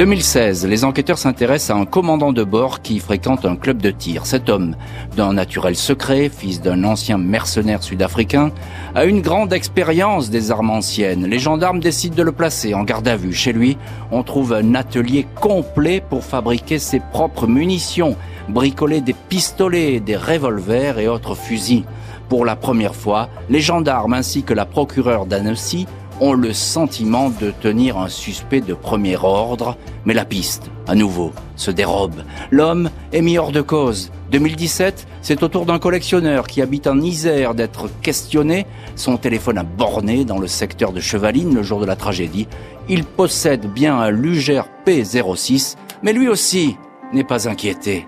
[0.00, 4.24] 2016, les enquêteurs s'intéressent à un commandant de bord qui fréquente un club de tir.
[4.24, 4.74] Cet homme,
[5.14, 8.50] d'un naturel secret, fils d'un ancien mercenaire sud-africain,
[8.94, 11.26] a une grande expérience des armes anciennes.
[11.26, 13.34] Les gendarmes décident de le placer en garde à vue.
[13.34, 13.76] Chez lui,
[14.10, 18.16] on trouve un atelier complet pour fabriquer ses propres munitions,
[18.48, 21.84] bricoler des pistolets, des revolvers et autres fusils.
[22.30, 25.86] Pour la première fois, les gendarmes ainsi que la procureure d'Annecy
[26.20, 31.32] ont le sentiment de tenir un suspect de premier ordre, mais la piste, à nouveau,
[31.56, 32.22] se dérobe.
[32.50, 34.10] L'homme est mis hors de cause.
[34.30, 38.66] 2017, c'est au tour d'un collectionneur qui habite en Isère d'être questionné.
[38.96, 42.46] Son téléphone a borné dans le secteur de Chevaline le jour de la tragédie.
[42.88, 46.76] Il possède bien un Luger P06, mais lui aussi
[47.12, 48.06] n'est pas inquiété.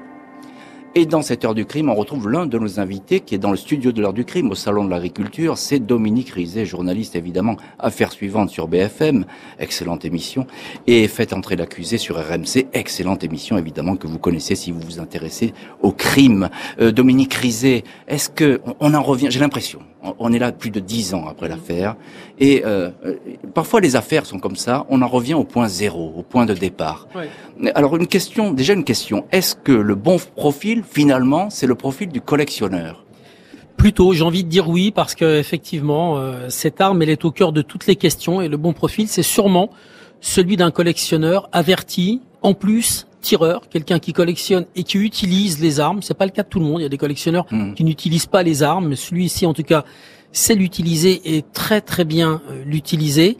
[0.94, 3.50] Et dans cette heure du crime, on retrouve l'un de nos invités qui est dans
[3.50, 5.56] le studio de l'heure du crime au Salon de l'Agriculture.
[5.56, 9.24] C'est Dominique Rizet, journaliste évidemment, affaires suivantes sur BFM,
[9.58, 10.46] excellente émission,
[10.86, 15.00] et Faites entrer l'accusé sur RMC, excellente émission évidemment que vous connaissez si vous vous
[15.00, 16.50] intéressez au crime.
[16.78, 19.80] Euh, Dominique Rizet, est-ce que on en revient J'ai l'impression,
[20.18, 21.96] on est là plus de dix ans après l'affaire,
[22.38, 23.16] et euh, euh,
[23.54, 24.86] parfois les affaires sont comme ça.
[24.88, 27.06] On en revient au point zéro, au point de départ.
[27.74, 29.24] Alors une question, déjà une question.
[29.30, 33.04] Est-ce que le bon profil, finalement, c'est le profil du collectionneur?
[33.76, 37.30] Plutôt, j'ai envie de dire oui, parce que effectivement, euh, cette arme, elle est au
[37.30, 39.70] cœur de toutes les questions, et le bon profil, c'est sûrement
[40.20, 46.02] celui d'un collectionneur averti, en plus tireur, quelqu'un qui collectionne et qui utilise les armes.
[46.02, 46.80] C'est pas le cas de tout le monde.
[46.80, 47.74] Il y a des collectionneurs hmm.
[47.74, 49.84] qui n'utilisent pas les armes, mais celui-ci, en tout cas,
[50.32, 53.38] sait l'utiliser et très très bien euh, l'utiliser.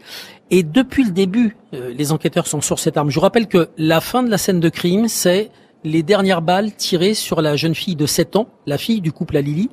[0.51, 3.09] Et depuis le début, euh, les enquêteurs sont sur cette arme.
[3.09, 5.49] Je vous rappelle que la fin de la scène de crime, c'est
[5.83, 9.37] les dernières balles tirées sur la jeune fille de 7 ans, la fille du couple
[9.37, 9.69] à Lily,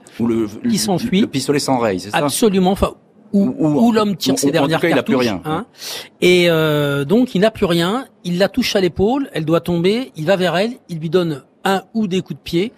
[0.69, 1.21] qui s'enfuit.
[1.21, 2.17] Le pistolet sans rail, c'est ça?
[2.17, 2.73] Absolument.
[2.73, 2.95] Enfin,
[3.33, 5.05] où, l'homme tire ses dernières cartouches.
[5.05, 5.41] plus rien.
[5.45, 5.67] Hein.
[6.21, 8.07] Et euh, donc, il n'a plus rien.
[8.25, 9.29] Il la touche à l'épaule.
[9.33, 10.13] Elle doit tomber.
[10.17, 10.73] Il va vers elle.
[10.89, 12.73] Il lui donne un ou des coups de pied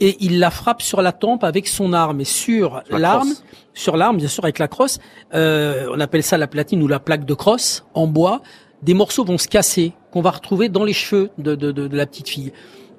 [0.00, 3.32] et il la frappe sur la tempe avec son arme et sur l'arme,
[3.74, 4.98] sur l'arme bien sûr avec la crosse,
[5.34, 8.42] euh, on appelle ça la platine ou la plaque de crosse en bois.
[8.82, 12.06] Des morceaux vont se casser qu'on va retrouver dans les cheveux de, de, de, la
[12.06, 12.52] petite fille.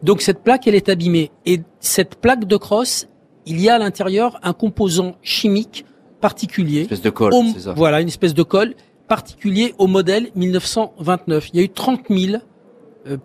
[0.04, 3.08] Donc cette plaque elle est abîmée et cette plaque de crosse,
[3.46, 5.86] il y a à l'intérieur un composant chimique
[6.22, 6.80] particulier.
[6.80, 7.74] Une espèce de colle, c'est ça.
[7.74, 8.76] Voilà, une espèce de colle
[9.08, 11.50] particulier au modèle 1929.
[11.54, 12.38] Il y a eu 30 000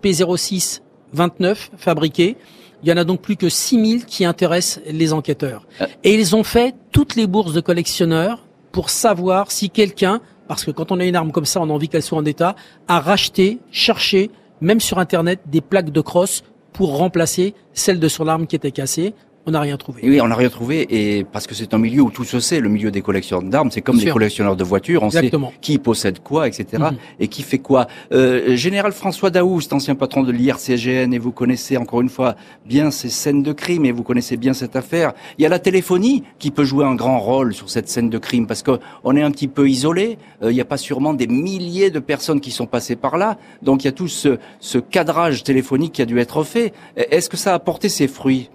[0.03, 0.81] P06
[1.13, 2.37] 29 fabriqués.
[2.83, 5.67] Il y en a donc plus que 6000 qui intéressent les enquêteurs.
[5.81, 5.87] Euh.
[6.03, 10.71] Et ils ont fait toutes les bourses de collectionneurs pour savoir si quelqu'un, parce que
[10.71, 12.55] quand on a une arme comme ça, on a envie qu'elle soit en état,
[12.87, 18.27] a racheté, cherché, même sur Internet, des plaques de crosse pour remplacer celle de son
[18.27, 19.13] arme qui était cassée
[19.45, 20.01] on n'a rien trouvé.
[20.03, 22.59] Oui, on n'a rien trouvé, et parce que c'est un milieu où tout se sait,
[22.59, 26.19] le milieu des collectionneurs d'armes, c'est comme les collectionneurs de voitures, on sait qui possède
[26.19, 26.97] quoi, etc., mhm.
[27.19, 27.87] et qui fait quoi.
[28.11, 32.91] Euh, Général François Daoust, ancien patron de l'IRCGN, et vous connaissez encore une fois bien
[32.91, 35.13] ces scènes de crime, et vous connaissez bien cette affaire.
[35.39, 38.17] Il y a la téléphonie qui peut jouer un grand rôle sur cette scène de
[38.19, 41.27] crime, parce qu'on est un petit peu isolé, euh, il n'y a pas sûrement des
[41.27, 44.77] milliers de personnes qui sont passées par là, donc il y a tout ce, ce
[44.77, 46.73] cadrage téléphonique qui a dû être fait.
[46.95, 48.49] Est-ce que ça a porté ses fruits?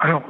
[0.00, 0.22] Alors,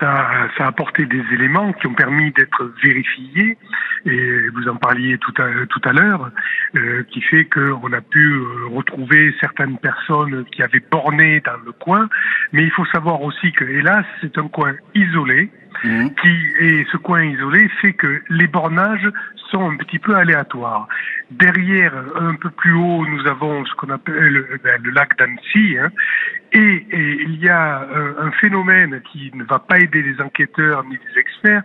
[0.00, 3.56] ça, ça a apporté des éléments qui ont permis d'être vérifiés,
[4.04, 6.30] et vous en parliez tout à, tout à l'heure,
[6.74, 11.70] euh, qui fait qu'on a pu euh, retrouver certaines personnes qui avaient borné dans le
[11.70, 12.08] coin,
[12.52, 15.48] mais il faut savoir aussi que, hélas, c'est un coin isolé,
[15.82, 16.08] mmh.
[16.20, 19.10] qui et ce coin isolé fait que les bornages
[19.50, 20.88] sont un petit peu aléatoires.
[21.30, 25.90] Derrière, un peu plus haut, nous avons ce qu'on appelle le, ben, lac d'Annecy, hein,
[26.52, 30.96] et, il y a euh, un phénomène qui ne va pas aider les enquêteurs ni
[30.96, 31.62] les experts,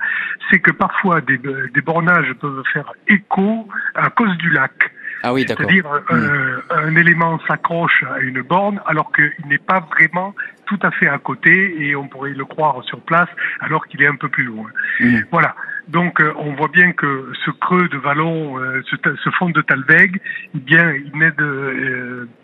[0.50, 4.92] c'est que parfois des, des bornages peuvent faire écho à cause du lac.
[5.22, 10.34] Ah oui, C'est-à-dire euh, un élément s'accroche à une borne alors qu'il n'est pas vraiment
[10.70, 13.28] tout à fait à côté et on pourrait le croire sur place
[13.60, 14.70] alors qu'il est un peu plus loin.
[15.32, 15.56] Voilà.
[15.88, 20.22] Donc euh, on voit bien que ce creux de Vallon, euh, ce, fond de Talbeg,
[20.54, 21.42] eh bien, il n'aide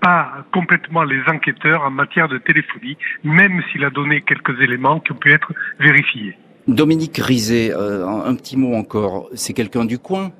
[0.01, 5.11] pas complètement les enquêteurs en matière de téléphonie, même s'il a donné quelques éléments qui
[5.11, 6.35] ont pu être vérifiés.
[6.67, 9.29] Dominique Rizet, un petit mot encore.
[9.35, 10.31] C'est quelqu'un du coin?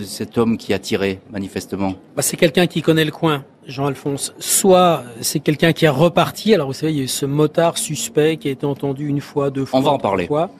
[0.00, 1.94] Cet homme qui a tiré, manifestement?
[2.16, 4.34] Bah, C'est quelqu'un qui connaît le coin, Jean-Alphonse.
[4.38, 7.78] Soit c'est quelqu'un qui est reparti, alors vous savez, il y a eu ce motard
[7.78, 10.26] suspect qui a été entendu une fois, deux fois, On va en parler.
[10.26, 10.50] Fois.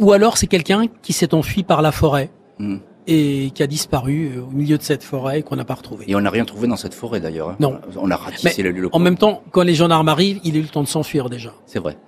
[0.00, 2.30] Ou alors c'est quelqu'un qui s'est enfui par la forêt.
[2.58, 2.76] Hmm.
[3.06, 6.06] Et qui a disparu euh, au milieu de cette forêt qu'on n'a pas retrouvé.
[6.08, 7.50] Et on n'a rien trouvé dans cette forêt d'ailleurs.
[7.50, 7.56] Hein.
[7.60, 7.78] Non.
[7.96, 10.62] On a ratissé le, le En même temps, quand les gendarmes arrivent, il a eu
[10.62, 11.52] le temps de s'enfuir déjà.
[11.66, 11.98] C'est vrai.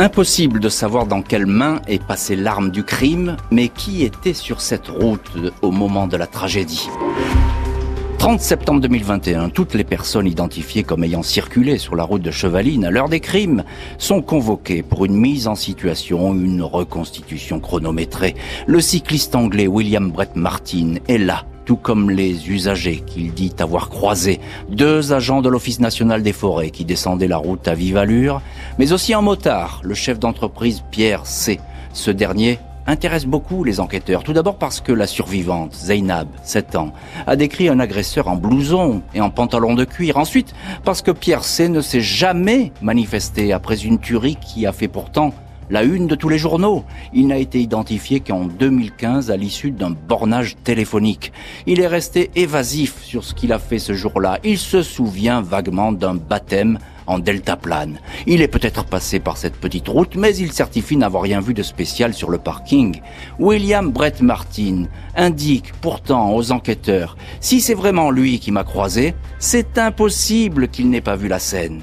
[0.00, 4.62] Impossible de savoir dans quelle main est passée l'arme du crime, mais qui était sur
[4.62, 6.88] cette route au moment de la tragédie
[8.16, 12.86] 30 septembre 2021, toutes les personnes identifiées comme ayant circulé sur la route de Chevaline
[12.86, 13.62] à l'heure des crimes
[13.98, 18.36] sont convoquées pour une mise en situation, une reconstitution chronométrée.
[18.66, 23.90] Le cycliste anglais William Brett Martin est là tout comme les usagers qu'il dit avoir
[23.90, 28.42] croisés, deux agents de l'Office national des forêts qui descendaient la route à vive allure,
[28.80, 31.60] mais aussi un motard, le chef d'entreprise Pierre C.
[31.92, 36.92] Ce dernier intéresse beaucoup les enquêteurs, tout d'abord parce que la survivante, Zainab, 7 ans,
[37.28, 40.16] a décrit un agresseur en blouson et en pantalon de cuir.
[40.16, 40.52] Ensuite,
[40.84, 45.32] parce que Pierre C ne s'est jamais manifesté après une tuerie qui a fait pourtant
[45.70, 46.84] la une de tous les journaux.
[47.14, 51.32] Il n'a été identifié qu'en 2015 à l'issue d'un bornage téléphonique.
[51.66, 54.38] Il est resté évasif sur ce qu'il a fait ce jour-là.
[54.44, 57.98] Il se souvient vaguement d'un baptême en deltaplane.
[58.26, 61.62] Il est peut-être passé par cette petite route, mais il certifie n'avoir rien vu de
[61.62, 63.00] spécial sur le parking.
[63.38, 64.84] William Brett Martin
[65.16, 71.00] indique pourtant aux enquêteurs, si c'est vraiment lui qui m'a croisé, c'est impossible qu'il n'ait
[71.00, 71.82] pas vu la scène.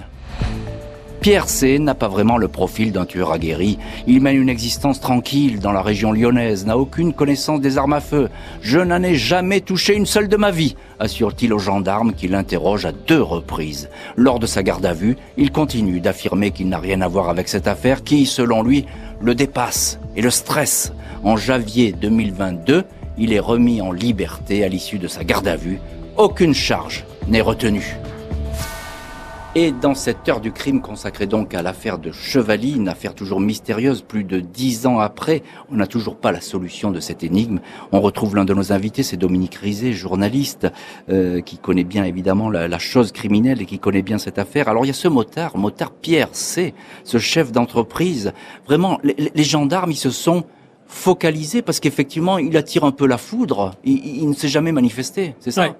[1.20, 3.80] Pierre C n'a pas vraiment le profil d'un tueur aguerri.
[4.06, 8.02] Il mène une existence tranquille dans la région lyonnaise, n'a aucune connaissance des armes à
[8.02, 8.30] feu.
[8.62, 12.86] Je n'en ai jamais touché une seule de ma vie, assure-t-il aux gendarmes qui l'interrogent
[12.86, 13.90] à deux reprises.
[14.16, 17.50] Lors de sa garde à vue, il continue d'affirmer qu'il n'a rien à voir avec
[17.50, 18.86] cette affaire qui, selon lui,
[19.20, 20.94] le dépasse et le stresse.
[21.24, 22.84] En janvier 2022,
[23.18, 25.80] il est remis en liberté à l'issue de sa garde à vue.
[26.16, 27.98] Aucune charge n'est retenue.
[29.60, 33.40] Et dans cette heure du crime consacrée donc à l'affaire de Chevalier, une affaire toujours
[33.40, 35.42] mystérieuse, plus de dix ans après,
[35.72, 37.60] on n'a toujours pas la solution de cette énigme.
[37.92, 40.68] On retrouve l'un de nos invités, c'est Dominique Rizet, journaliste,
[41.10, 44.68] euh, qui connaît bien évidemment la, chose criminelle et qui connaît bien cette affaire.
[44.68, 48.34] Alors il y a ce motard, motard Pierre C, ce chef d'entreprise.
[48.68, 50.44] Vraiment, les, gendarmes, ils se sont
[50.86, 53.72] focalisés parce qu'effectivement, il attire un peu la foudre.
[53.84, 55.76] Il, ne s'est jamais manifesté, c'est ça?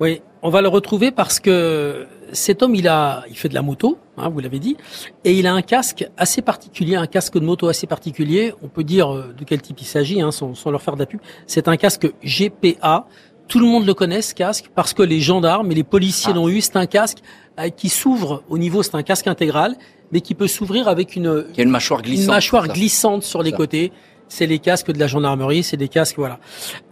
[0.00, 3.62] Oui, on va le retrouver parce que cet homme, il a, il fait de la
[3.62, 4.76] moto, hein, vous l'avez dit,
[5.24, 8.52] et il a un casque assez particulier, un casque de moto assez particulier.
[8.62, 11.06] On peut dire euh, de quel type il s'agit, hein, sans, leur faire de la
[11.06, 11.20] pub.
[11.46, 13.06] C'est un casque GPA.
[13.48, 16.36] Tout le monde le connaît ce casque parce que les gendarmes et les policiers ah.
[16.36, 16.60] l'ont eu.
[16.60, 17.18] C'est un casque
[17.58, 19.74] euh, qui s'ouvre au niveau, c'est un casque intégral,
[20.12, 23.92] mais qui peut s'ouvrir avec une, une mâchoire glissante, une mâchoire glissante sur les côtés.
[24.30, 26.38] C'est les casques de la gendarmerie, c'est des casques, voilà.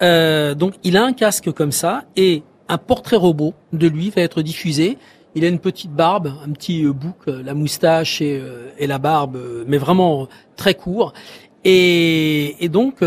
[0.01, 4.23] Euh, donc il a un casque comme ça et un portrait robot de lui va
[4.23, 4.99] être diffusé
[5.37, 8.87] il a une petite barbe, un petit euh, bouc, euh, la moustache et, euh, et
[8.87, 11.13] la barbe, mais vraiment très court.
[11.63, 13.03] Et, et donc,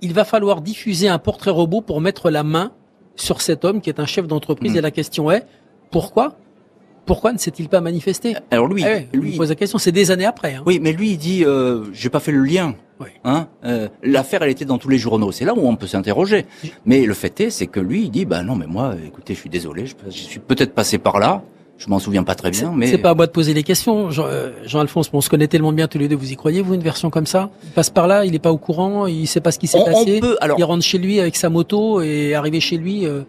[0.00, 2.70] il va falloir diffuser un portrait robot pour mettre la main
[3.16, 4.72] sur cet homme qui est un chef d'entreprise.
[4.72, 4.76] Mm.
[4.76, 5.44] Et la question est,
[5.90, 6.36] pourquoi?
[7.06, 8.36] Pourquoi ne s'est-il pas manifesté?
[8.50, 9.78] Alors lui, lui il pose la question.
[9.78, 10.54] C'est des années après.
[10.54, 10.62] Hein.
[10.66, 12.74] Oui, mais lui il dit, euh, j'ai pas fait le lien.
[13.00, 13.08] Oui.
[13.24, 15.32] Hein euh, L'affaire, elle était dans tous les journaux.
[15.32, 16.46] C'est là où on peut s'interroger.
[16.86, 19.40] Mais le fait est, c'est que lui, il dit, bah non, mais moi, écoutez, je
[19.40, 21.42] suis désolé, je, je suis peut-être passé par là.
[21.76, 24.08] Je m'en souviens pas très bien, mais c'est pas à moi de poser les questions.
[24.18, 26.14] Euh, Jean-Alphonse, on se connaît tellement bien tous les deux.
[26.14, 27.50] Vous y croyez vous une version comme ça?
[27.64, 29.84] Il passe par là, il n'est pas au courant, il sait pas ce qui s'est
[29.84, 30.20] passé.
[30.56, 33.22] il rentre chez lui avec sa moto et arrivé chez lui, euh,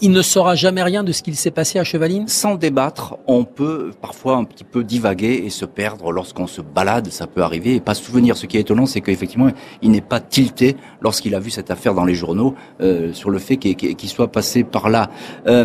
[0.00, 2.28] il, ne saura jamais rien de ce qu'il s'est passé à Chevaline?
[2.28, 7.08] Sans débattre, on peut parfois un petit peu divaguer et se perdre lorsqu'on se balade,
[7.08, 8.36] ça peut arriver, et pas se souvenir.
[8.36, 9.48] Ce qui est étonnant, c'est qu'effectivement,
[9.82, 13.38] il n'est pas tilté lorsqu'il a vu cette affaire dans les journaux euh, sur le
[13.38, 15.10] fait qu'il soit passé par là.
[15.46, 15.64] Euh,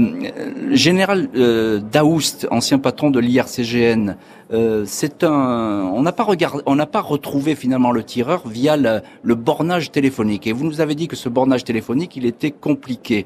[0.71, 4.15] Général euh, Daoust, ancien patron de l'IRCGN,
[4.53, 8.75] euh, c'est un, on n'a pas regardé, on n'a pas retrouvé finalement le tireur via
[8.75, 10.45] le, le bornage téléphonique.
[10.45, 13.25] Et vous nous avez dit que ce bornage téléphonique, il était compliqué.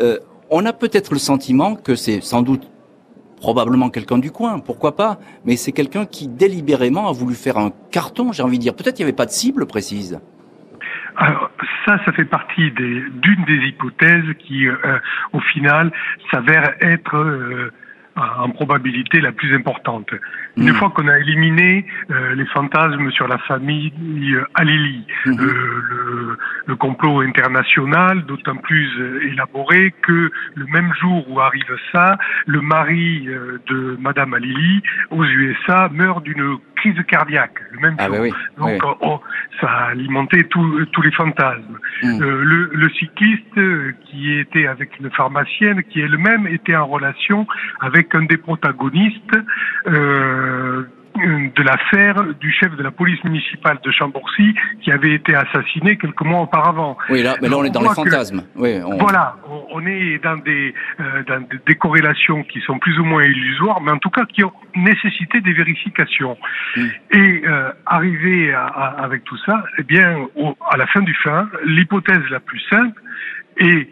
[0.00, 0.18] Euh,
[0.50, 2.68] on a peut-être le sentiment que c'est sans doute
[3.36, 7.72] probablement quelqu'un du coin, pourquoi pas, mais c'est quelqu'un qui délibérément a voulu faire un
[7.90, 8.74] carton, j'ai envie de dire.
[8.74, 10.18] Peut-être qu'il n'y avait pas de cible précise.
[11.16, 11.50] Alors
[11.84, 14.98] ça, ça fait partie d'une des hypothèses qui, euh,
[15.32, 15.92] au final,
[16.30, 17.72] s'avère être euh,
[18.16, 20.10] en probabilité la plus importante.
[20.56, 20.74] Une hmm.
[20.74, 23.92] fois qu'on a éliminé euh, les fantasmes sur la famille
[24.34, 25.32] euh, Alili, hmm.
[25.32, 28.88] euh, le, le, complot international, d'autant plus
[29.22, 33.28] élaboré que le même jour où arrive ça, le mari
[33.68, 38.16] de Madame Alili aux USA meurt d'une crise cardiaque le même ah, jour.
[38.18, 39.20] Ben Donc oh,
[39.60, 41.78] ça a alimenté tous les fantasmes.
[42.02, 42.20] Hmm.
[42.20, 43.60] le, le cycliste
[44.04, 47.46] qui était avec une pharmacienne qui elle-même était en relation
[47.80, 49.36] avec un des protagonistes.
[49.86, 50.84] Euh,
[51.16, 56.22] de l'affaire du chef de la police municipale de Chambourcy qui avait été assassiné quelques
[56.22, 56.96] mois auparavant.
[57.08, 58.42] Oui, là, mais là on, est dans les fantasmes.
[58.56, 59.36] Oui, Voilà,
[59.70, 63.92] on, est dans des, euh, dans des corrélations qui sont plus ou moins illusoires, mais
[63.92, 66.36] en tout cas qui ont nécessité des vérifications.
[66.76, 66.86] Hmm.
[67.12, 70.26] Et euh, arrivé à, avec tout ça, eh bien,
[70.68, 73.00] à la fin du fin, l'hypothèse la plus simple
[73.58, 73.88] est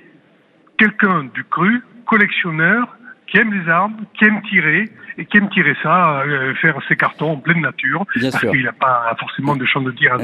[0.76, 2.96] quelqu'un du cru, collectionneur,
[3.32, 6.96] qui aime les armes, qui aime tirer, et qui aime tirer ça, euh, faire ses
[6.96, 10.18] cartons en pleine nature, Bien parce qu'il n'a pas forcément de champ de tir à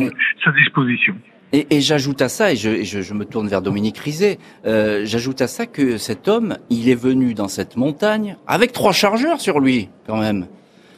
[0.44, 1.16] sa disposition.
[1.53, 5.07] Et, et j'ajoute à ça, et je, je, je, me tourne vers Dominique Rizet, euh,
[5.07, 9.40] j'ajoute à ça que cet homme, il est venu dans cette montagne avec trois chargeurs
[9.40, 10.47] sur lui, quand même.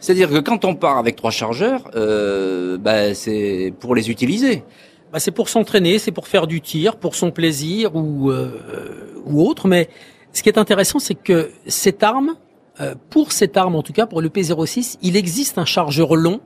[0.01, 4.65] C'est-à-dire que quand on part avec trois chargeurs, euh, bah, c'est pour les utiliser.
[5.13, 9.47] Bah, c'est pour s'entraîner, c'est pour faire du tir, pour son plaisir ou, euh, ou
[9.47, 9.89] autre, mais
[10.33, 12.37] ce qui est intéressant, c'est que cette arme,
[12.81, 16.41] euh, pour cette arme en tout cas, pour le P06, il existe un chargeur long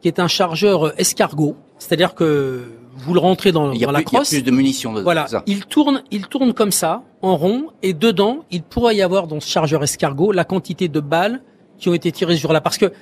[0.00, 2.64] qui est un chargeur escargot, c'est-à-dire que
[2.96, 4.32] vous le rentrez dans, il y a la crosse.
[4.32, 5.02] Il y a plus de munitions.
[5.02, 9.26] voilà, il tourne, il tourne comme ça, en rond, et dedans, il pourrait y avoir
[9.26, 11.42] dans ce chargeur escargot la quantité de balles
[11.78, 12.92] qui ont été tirées sur là, parce que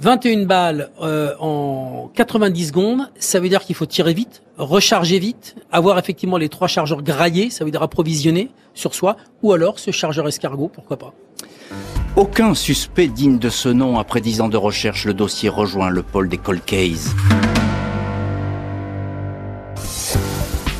[0.00, 5.56] 21 balles euh, en 90 secondes, ça veut dire qu'il faut tirer vite, recharger vite,
[5.72, 9.90] avoir effectivement les trois chargeurs graillés, ça veut dire approvisionner sur soi, ou alors ce
[9.90, 11.14] chargeur escargot, pourquoi pas.
[12.14, 16.02] Aucun suspect digne de ce nom après dix ans de recherche, le dossier rejoint le
[16.02, 16.62] pôle des cold.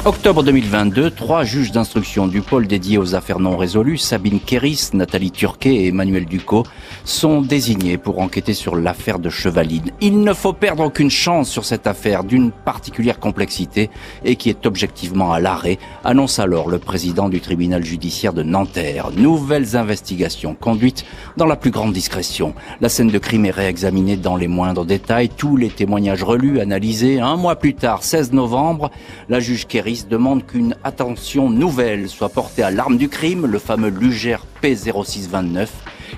[0.08, 5.30] Octobre 2022, trois juges d'instruction du pôle dédié aux affaires non résolues, Sabine Kéris, Nathalie
[5.30, 6.64] Turquet et Emmanuel Ducot,
[7.04, 9.90] sont désignés pour enquêter sur l'affaire de Chevaline.
[10.00, 13.90] Il ne faut perdre aucune chance sur cette affaire d'une particulière complexité
[14.24, 19.10] et qui est objectivement à l'arrêt, annonce alors le président du tribunal judiciaire de Nanterre.
[19.14, 21.04] Nouvelles investigations conduites
[21.36, 22.54] dans la plus grande discrétion.
[22.80, 27.20] La scène de crime est réexaminée dans les moindres détails, tous les témoignages relus, analysés.
[27.20, 28.90] Un mois plus tard, 16 novembre,
[29.28, 33.88] la juge Kéris demande qu'une attention nouvelle soit portée à l'arme du crime, le fameux
[33.88, 35.68] Luger P0629.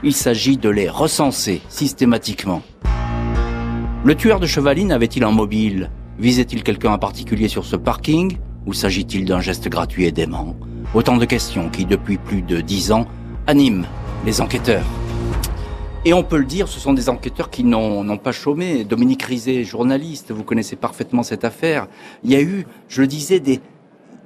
[0.02, 2.62] Il s'agit de les recenser systématiquement.
[4.04, 5.90] Le tueur de Chevaline avait-il un mobile?
[6.18, 8.38] Visait-il quelqu'un en particulier sur ce parking?
[8.66, 10.56] Ou s'agit-il d'un geste gratuit et dément?
[10.94, 13.06] Autant de questions qui, depuis plus de dix ans,
[13.46, 13.86] animent
[14.26, 14.84] les enquêteurs.
[16.06, 18.84] Et on peut le dire, ce sont des enquêteurs qui n'ont pas chômé.
[18.84, 21.88] Dominique Rizet, journaliste, vous connaissez parfaitement cette affaire.
[22.24, 23.60] Il y a eu, je le disais, des,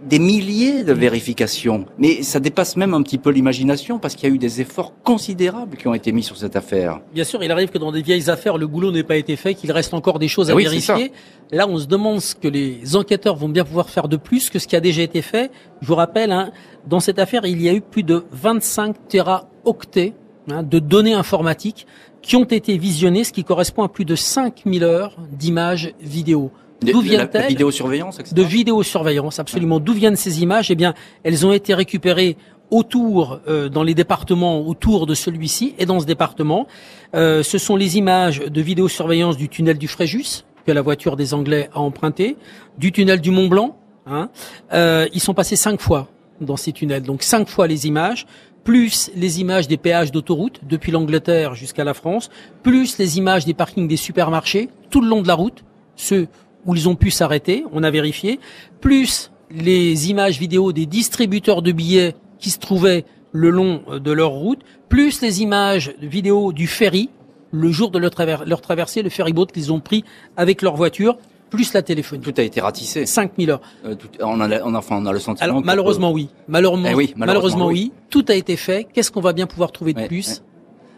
[0.05, 1.87] des milliers de vérifications.
[1.99, 4.93] Mais ça dépasse même un petit peu l'imagination parce qu'il y a eu des efforts
[5.03, 7.01] considérables qui ont été mis sur cette affaire.
[7.13, 9.55] Bien sûr, il arrive que dans des vieilles affaires, le boulot n'ait pas été fait,
[9.55, 11.11] qu'il reste encore des choses à vérifier.
[11.51, 14.61] Là, on se demande ce que les enquêteurs vont bien pouvoir faire de plus que
[14.61, 15.51] ce qui a déjà été fait.
[15.83, 16.53] Je vous rappelle, hein,
[16.87, 20.15] dans cette affaire, il y a eu plus de 25 téraoctets
[20.51, 21.87] Hein, de données informatiques
[22.21, 26.51] qui ont été visionnées, ce qui correspond à plus de 5000 heures d'images vidéo.
[26.83, 27.45] D'où viennent-elles?
[27.45, 28.35] De vidéosurveillance, etc.
[28.35, 29.81] De vidéosurveillance, absolument.
[29.81, 30.71] D'où viennent ces images?
[30.71, 30.93] Eh bien,
[31.23, 32.37] elles ont été récupérées
[32.71, 36.67] autour, euh, dans les départements autour de celui-ci et dans ce département.
[37.15, 41.33] Euh, ce sont les images de vidéosurveillance du tunnel du Fréjus, que la voiture des
[41.33, 42.37] Anglais a emprunté,
[42.77, 43.79] du tunnel du Mont Blanc.
[44.07, 44.29] Hein.
[44.75, 46.09] Euh, ils sont passés cinq fois
[46.41, 48.27] dans ces tunnels, donc cinq fois les images
[48.65, 52.31] plus les images des péages d'autoroute depuis l'Angleterre jusqu'à la France,
[52.63, 55.65] plus les images des parkings des supermarchés tout le long de la route,
[55.97, 56.27] ceux
[56.65, 58.41] où ils ont pu s'arrêter, on a vérifié,
[58.81, 64.31] plus les images vidéo des distributeurs de billets qui se trouvaient le long de leur
[64.31, 67.11] route, plus les images vidéo du ferry,
[67.51, 70.05] le jour de leur, leur traversée, le ferryboat qu'ils ont pris
[70.37, 71.19] avec leur voiture,
[71.55, 72.23] plus la téléphonie.
[72.23, 73.07] Tout a été ratissé.
[73.07, 73.61] 5000 heures.
[73.85, 75.45] Euh, on, a, on, enfin, on a le sentiment.
[75.45, 76.29] Alors, malheureusement, oui.
[76.49, 77.15] Malheureusement, eh oui.
[77.17, 77.93] Malheureusement, oui.
[78.11, 78.87] Tout a été fait.
[78.93, 80.43] Qu'est-ce qu'on va bien pouvoir trouver de plus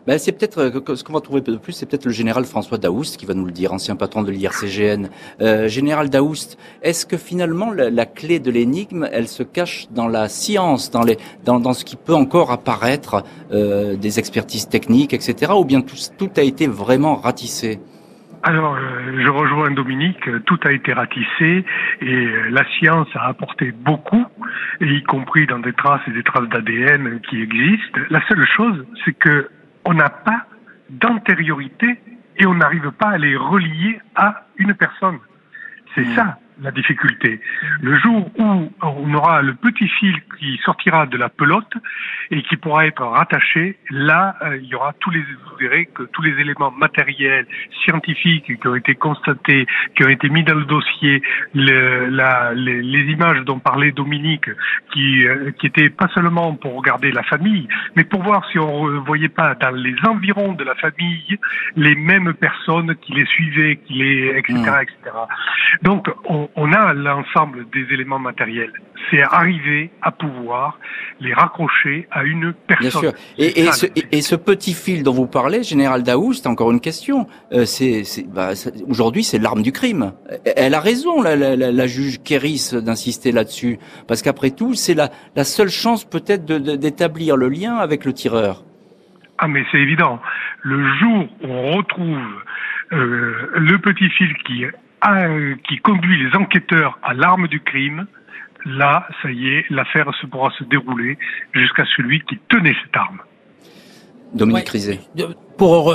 [0.06, 2.78] ben, c'est peut-être euh, ce qu'on va trouver de plus, c'est peut-être le général François
[2.78, 5.08] Daoust qui va nous le dire, ancien patron de l'IRCGN.
[5.40, 10.28] Euh, général Daoust, est-ce que finalement la, clé de l'énigme, elle se cache dans la
[10.28, 15.52] science, dans les, dans, dans ce qui peut encore apparaître euh, des expertises techniques, etc.,
[15.56, 17.80] ou bien tout, tout a été vraiment ratissé?
[18.46, 21.64] Alors, euh, je rejoins Dominique, tout a été ratissé
[22.00, 24.24] et euh, la science a apporté beaucoup,
[24.80, 27.98] y compris dans des traces et des traces d'ADN qui existent.
[28.08, 29.48] La seule chose, c'est que
[29.84, 30.46] on n'a pas
[30.90, 31.98] d'antériorité
[32.36, 35.18] et on n'arrive pas à les relier à une personne.
[35.96, 36.14] C'est hmm.
[36.14, 37.40] ça la difficulté.
[37.82, 41.72] Le jour où on aura le petit fil qui sortira de la pelote
[42.30, 46.04] et qui pourra être rattaché, là, euh, il y aura tous les, vous verrez que
[46.04, 47.46] tous les éléments matériels,
[47.84, 51.22] scientifiques qui ont été constatés, qui ont été mis dans le dossier,
[51.54, 54.48] le, la, les, les, images dont parlait Dominique,
[54.92, 58.88] qui, euh, qui étaient pas seulement pour regarder la famille, mais pour voir si on
[58.88, 61.38] ne voyait pas dans les environs de la famille
[61.76, 64.82] les mêmes personnes qui les suivaient, qui les, etc., mmh.
[64.82, 65.16] etc.
[65.82, 68.72] Donc, on, on, a l'ensemble des éléments matériels.
[69.10, 70.78] C'est arriver à pouvoir
[71.20, 73.00] les raccrocher à une personne.
[73.02, 73.12] Bien sûr.
[73.38, 77.26] Et, ce, petit fil dont vous parlez, Général Daoust, encore une question.
[77.52, 78.50] Euh, c'est, bah,
[78.88, 80.12] aujourd'hui, c'est l'arme du crime.
[80.56, 83.78] Elle a raison, la, juge Kéris, d'insister là-dessus,
[84.08, 85.10] parce qu'après tout, c'est la,
[85.44, 88.64] seule chance peut-être d'établir le lien avec le tireur.
[89.38, 90.20] Ah mais c'est évident.
[90.62, 92.18] Le jour où on retrouve
[92.92, 94.64] euh, le petit fil qui
[95.68, 98.06] qui conduit les enquêteurs à l'arme du crime,
[98.64, 101.18] là, ça y est, l'affaire se pourra se dérouler
[101.52, 103.20] jusqu'à celui qui tenait cette arme.
[104.34, 105.00] Dominique Rizet.
[105.56, 105.94] Pour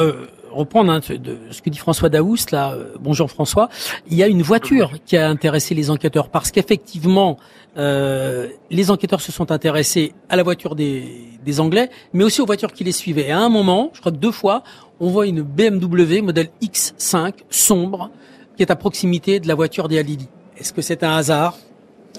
[0.51, 3.69] reprendre hein, de ce que dit François Daoust, là, euh, bonjour François,
[4.07, 7.37] il y a une voiture qui a intéressé les enquêteurs parce qu'effectivement,
[7.77, 11.05] euh, les enquêteurs se sont intéressés à la voiture des,
[11.43, 13.27] des, Anglais, mais aussi aux voitures qui les suivaient.
[13.27, 14.63] Et à un moment, je crois que deux fois,
[14.99, 18.11] on voit une BMW modèle X5 sombre
[18.55, 19.97] qui est à proximité de la voiture des.
[20.57, 21.57] Est-ce que c'est un hasard?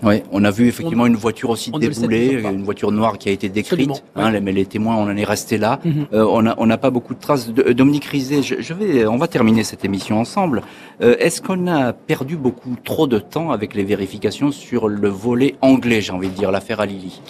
[0.03, 3.49] Oui, on a vu effectivement une voiture aussi déboulée, une voiture noire qui a été
[3.49, 4.03] décrite.
[4.17, 5.79] Hein, mais les témoins, on en est resté là.
[5.85, 6.07] Mhm.
[6.13, 7.51] euh, on n'a on a pas beaucoup de traces.
[7.51, 10.63] De, Dominique Rizet, je, je, vais, on va terminer cette émission ensemble.
[11.03, 15.55] Euh, Est-ce qu'on a perdu beaucoup trop de temps avec les vérifications sur le volet
[15.61, 17.21] anglais, j'ai envie de dire, l'affaire Alili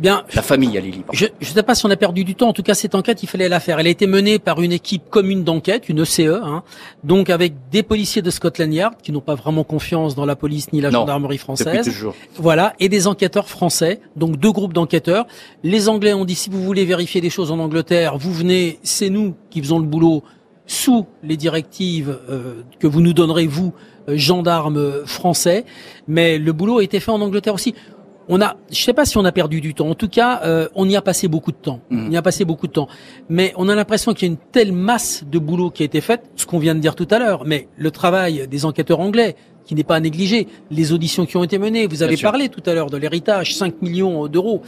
[0.00, 1.04] Bien, la famille Alili.
[1.12, 2.48] Je ne sais pas si on a perdu du temps.
[2.48, 3.78] En tout cas, cette enquête, il fallait la faire.
[3.78, 6.62] Elle a été menée par une équipe commune d'enquête, une ECE, hein,
[7.04, 10.72] donc avec des policiers de Scotland Yard qui n'ont pas vraiment confiance dans la police
[10.72, 11.90] ni la gendarmerie française.
[12.36, 15.26] Voilà, et des enquêteurs français, donc deux groupes d'enquêteurs.
[15.62, 19.10] Les Anglais ont dit si vous voulez vérifier des choses en Angleterre, vous venez, c'est
[19.10, 20.24] nous qui faisons le boulot
[20.66, 23.74] sous les directives euh, que vous nous donnerez, vous,
[24.08, 25.64] euh, gendarmes français.
[26.06, 27.74] Mais le boulot a été fait en Angleterre aussi.
[28.32, 29.90] On a, je sais pas si on a perdu du temps.
[29.90, 31.80] En tout cas, euh, on y a passé beaucoup de temps.
[31.90, 32.06] Mmh.
[32.06, 32.86] On y a passé beaucoup de temps.
[33.28, 36.00] Mais on a l'impression qu'il y a une telle masse de boulot qui a été
[36.00, 37.44] faite, ce qu'on vient de dire tout à l'heure.
[37.44, 39.34] Mais le travail des enquêteurs anglais,
[39.70, 42.62] qui n'est pas à négliger, les auditions qui ont été menées, vous avez parlé tout
[42.66, 44.62] à l'heure de l'héritage, 5 millions d'euros.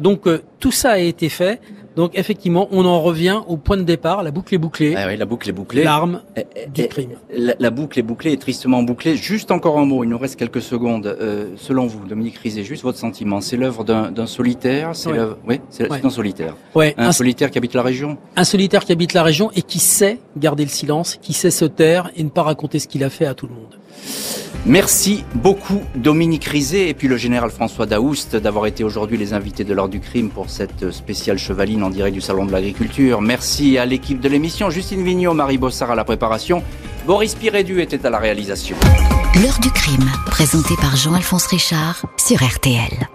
[0.00, 0.22] Donc
[0.58, 1.60] tout ça a été fait.
[1.94, 4.94] Donc effectivement, on en revient au point de départ, la boucle est bouclée.
[4.96, 5.84] Ah oui, la boucle est bouclée.
[5.84, 6.22] L'arme
[6.74, 7.10] du crime.
[7.30, 9.14] La, boucle est bouclée et tristement bouclée.
[9.14, 11.06] Juste encore un mot, il nous reste quelques secondes.
[11.06, 15.20] Euh, selon vous, Dominique Rizet, juste votre sentiment, c'est l'œuvre d'un solitaire C'est ouais.
[15.46, 16.56] oui, c'est un solitaire.
[16.74, 18.18] Ouais, un, solitaire qui habite la région.
[18.34, 21.64] Un solitaire qui habite la région et qui sait garder le silence, qui sait se
[21.64, 23.76] taire et ne pas raconter ce qu'il a fait à tout le monde.
[24.66, 29.64] Merci beaucoup Dominique Rizet et puis le général François Daoust d'avoir été aujourd'hui les invités
[29.64, 33.20] de l'heure du crime pour cette spéciale chevaline en direct du Salon de l'Agriculture.
[33.20, 36.62] Merci à l'équipe de l'émission, Justine Vignot, Marie Bossard à la préparation,
[37.06, 38.76] Boris Pirédu était à la réalisation.
[39.42, 43.08] L'heure du crime, présenté par Jean-Alphonse Richard sur RTL.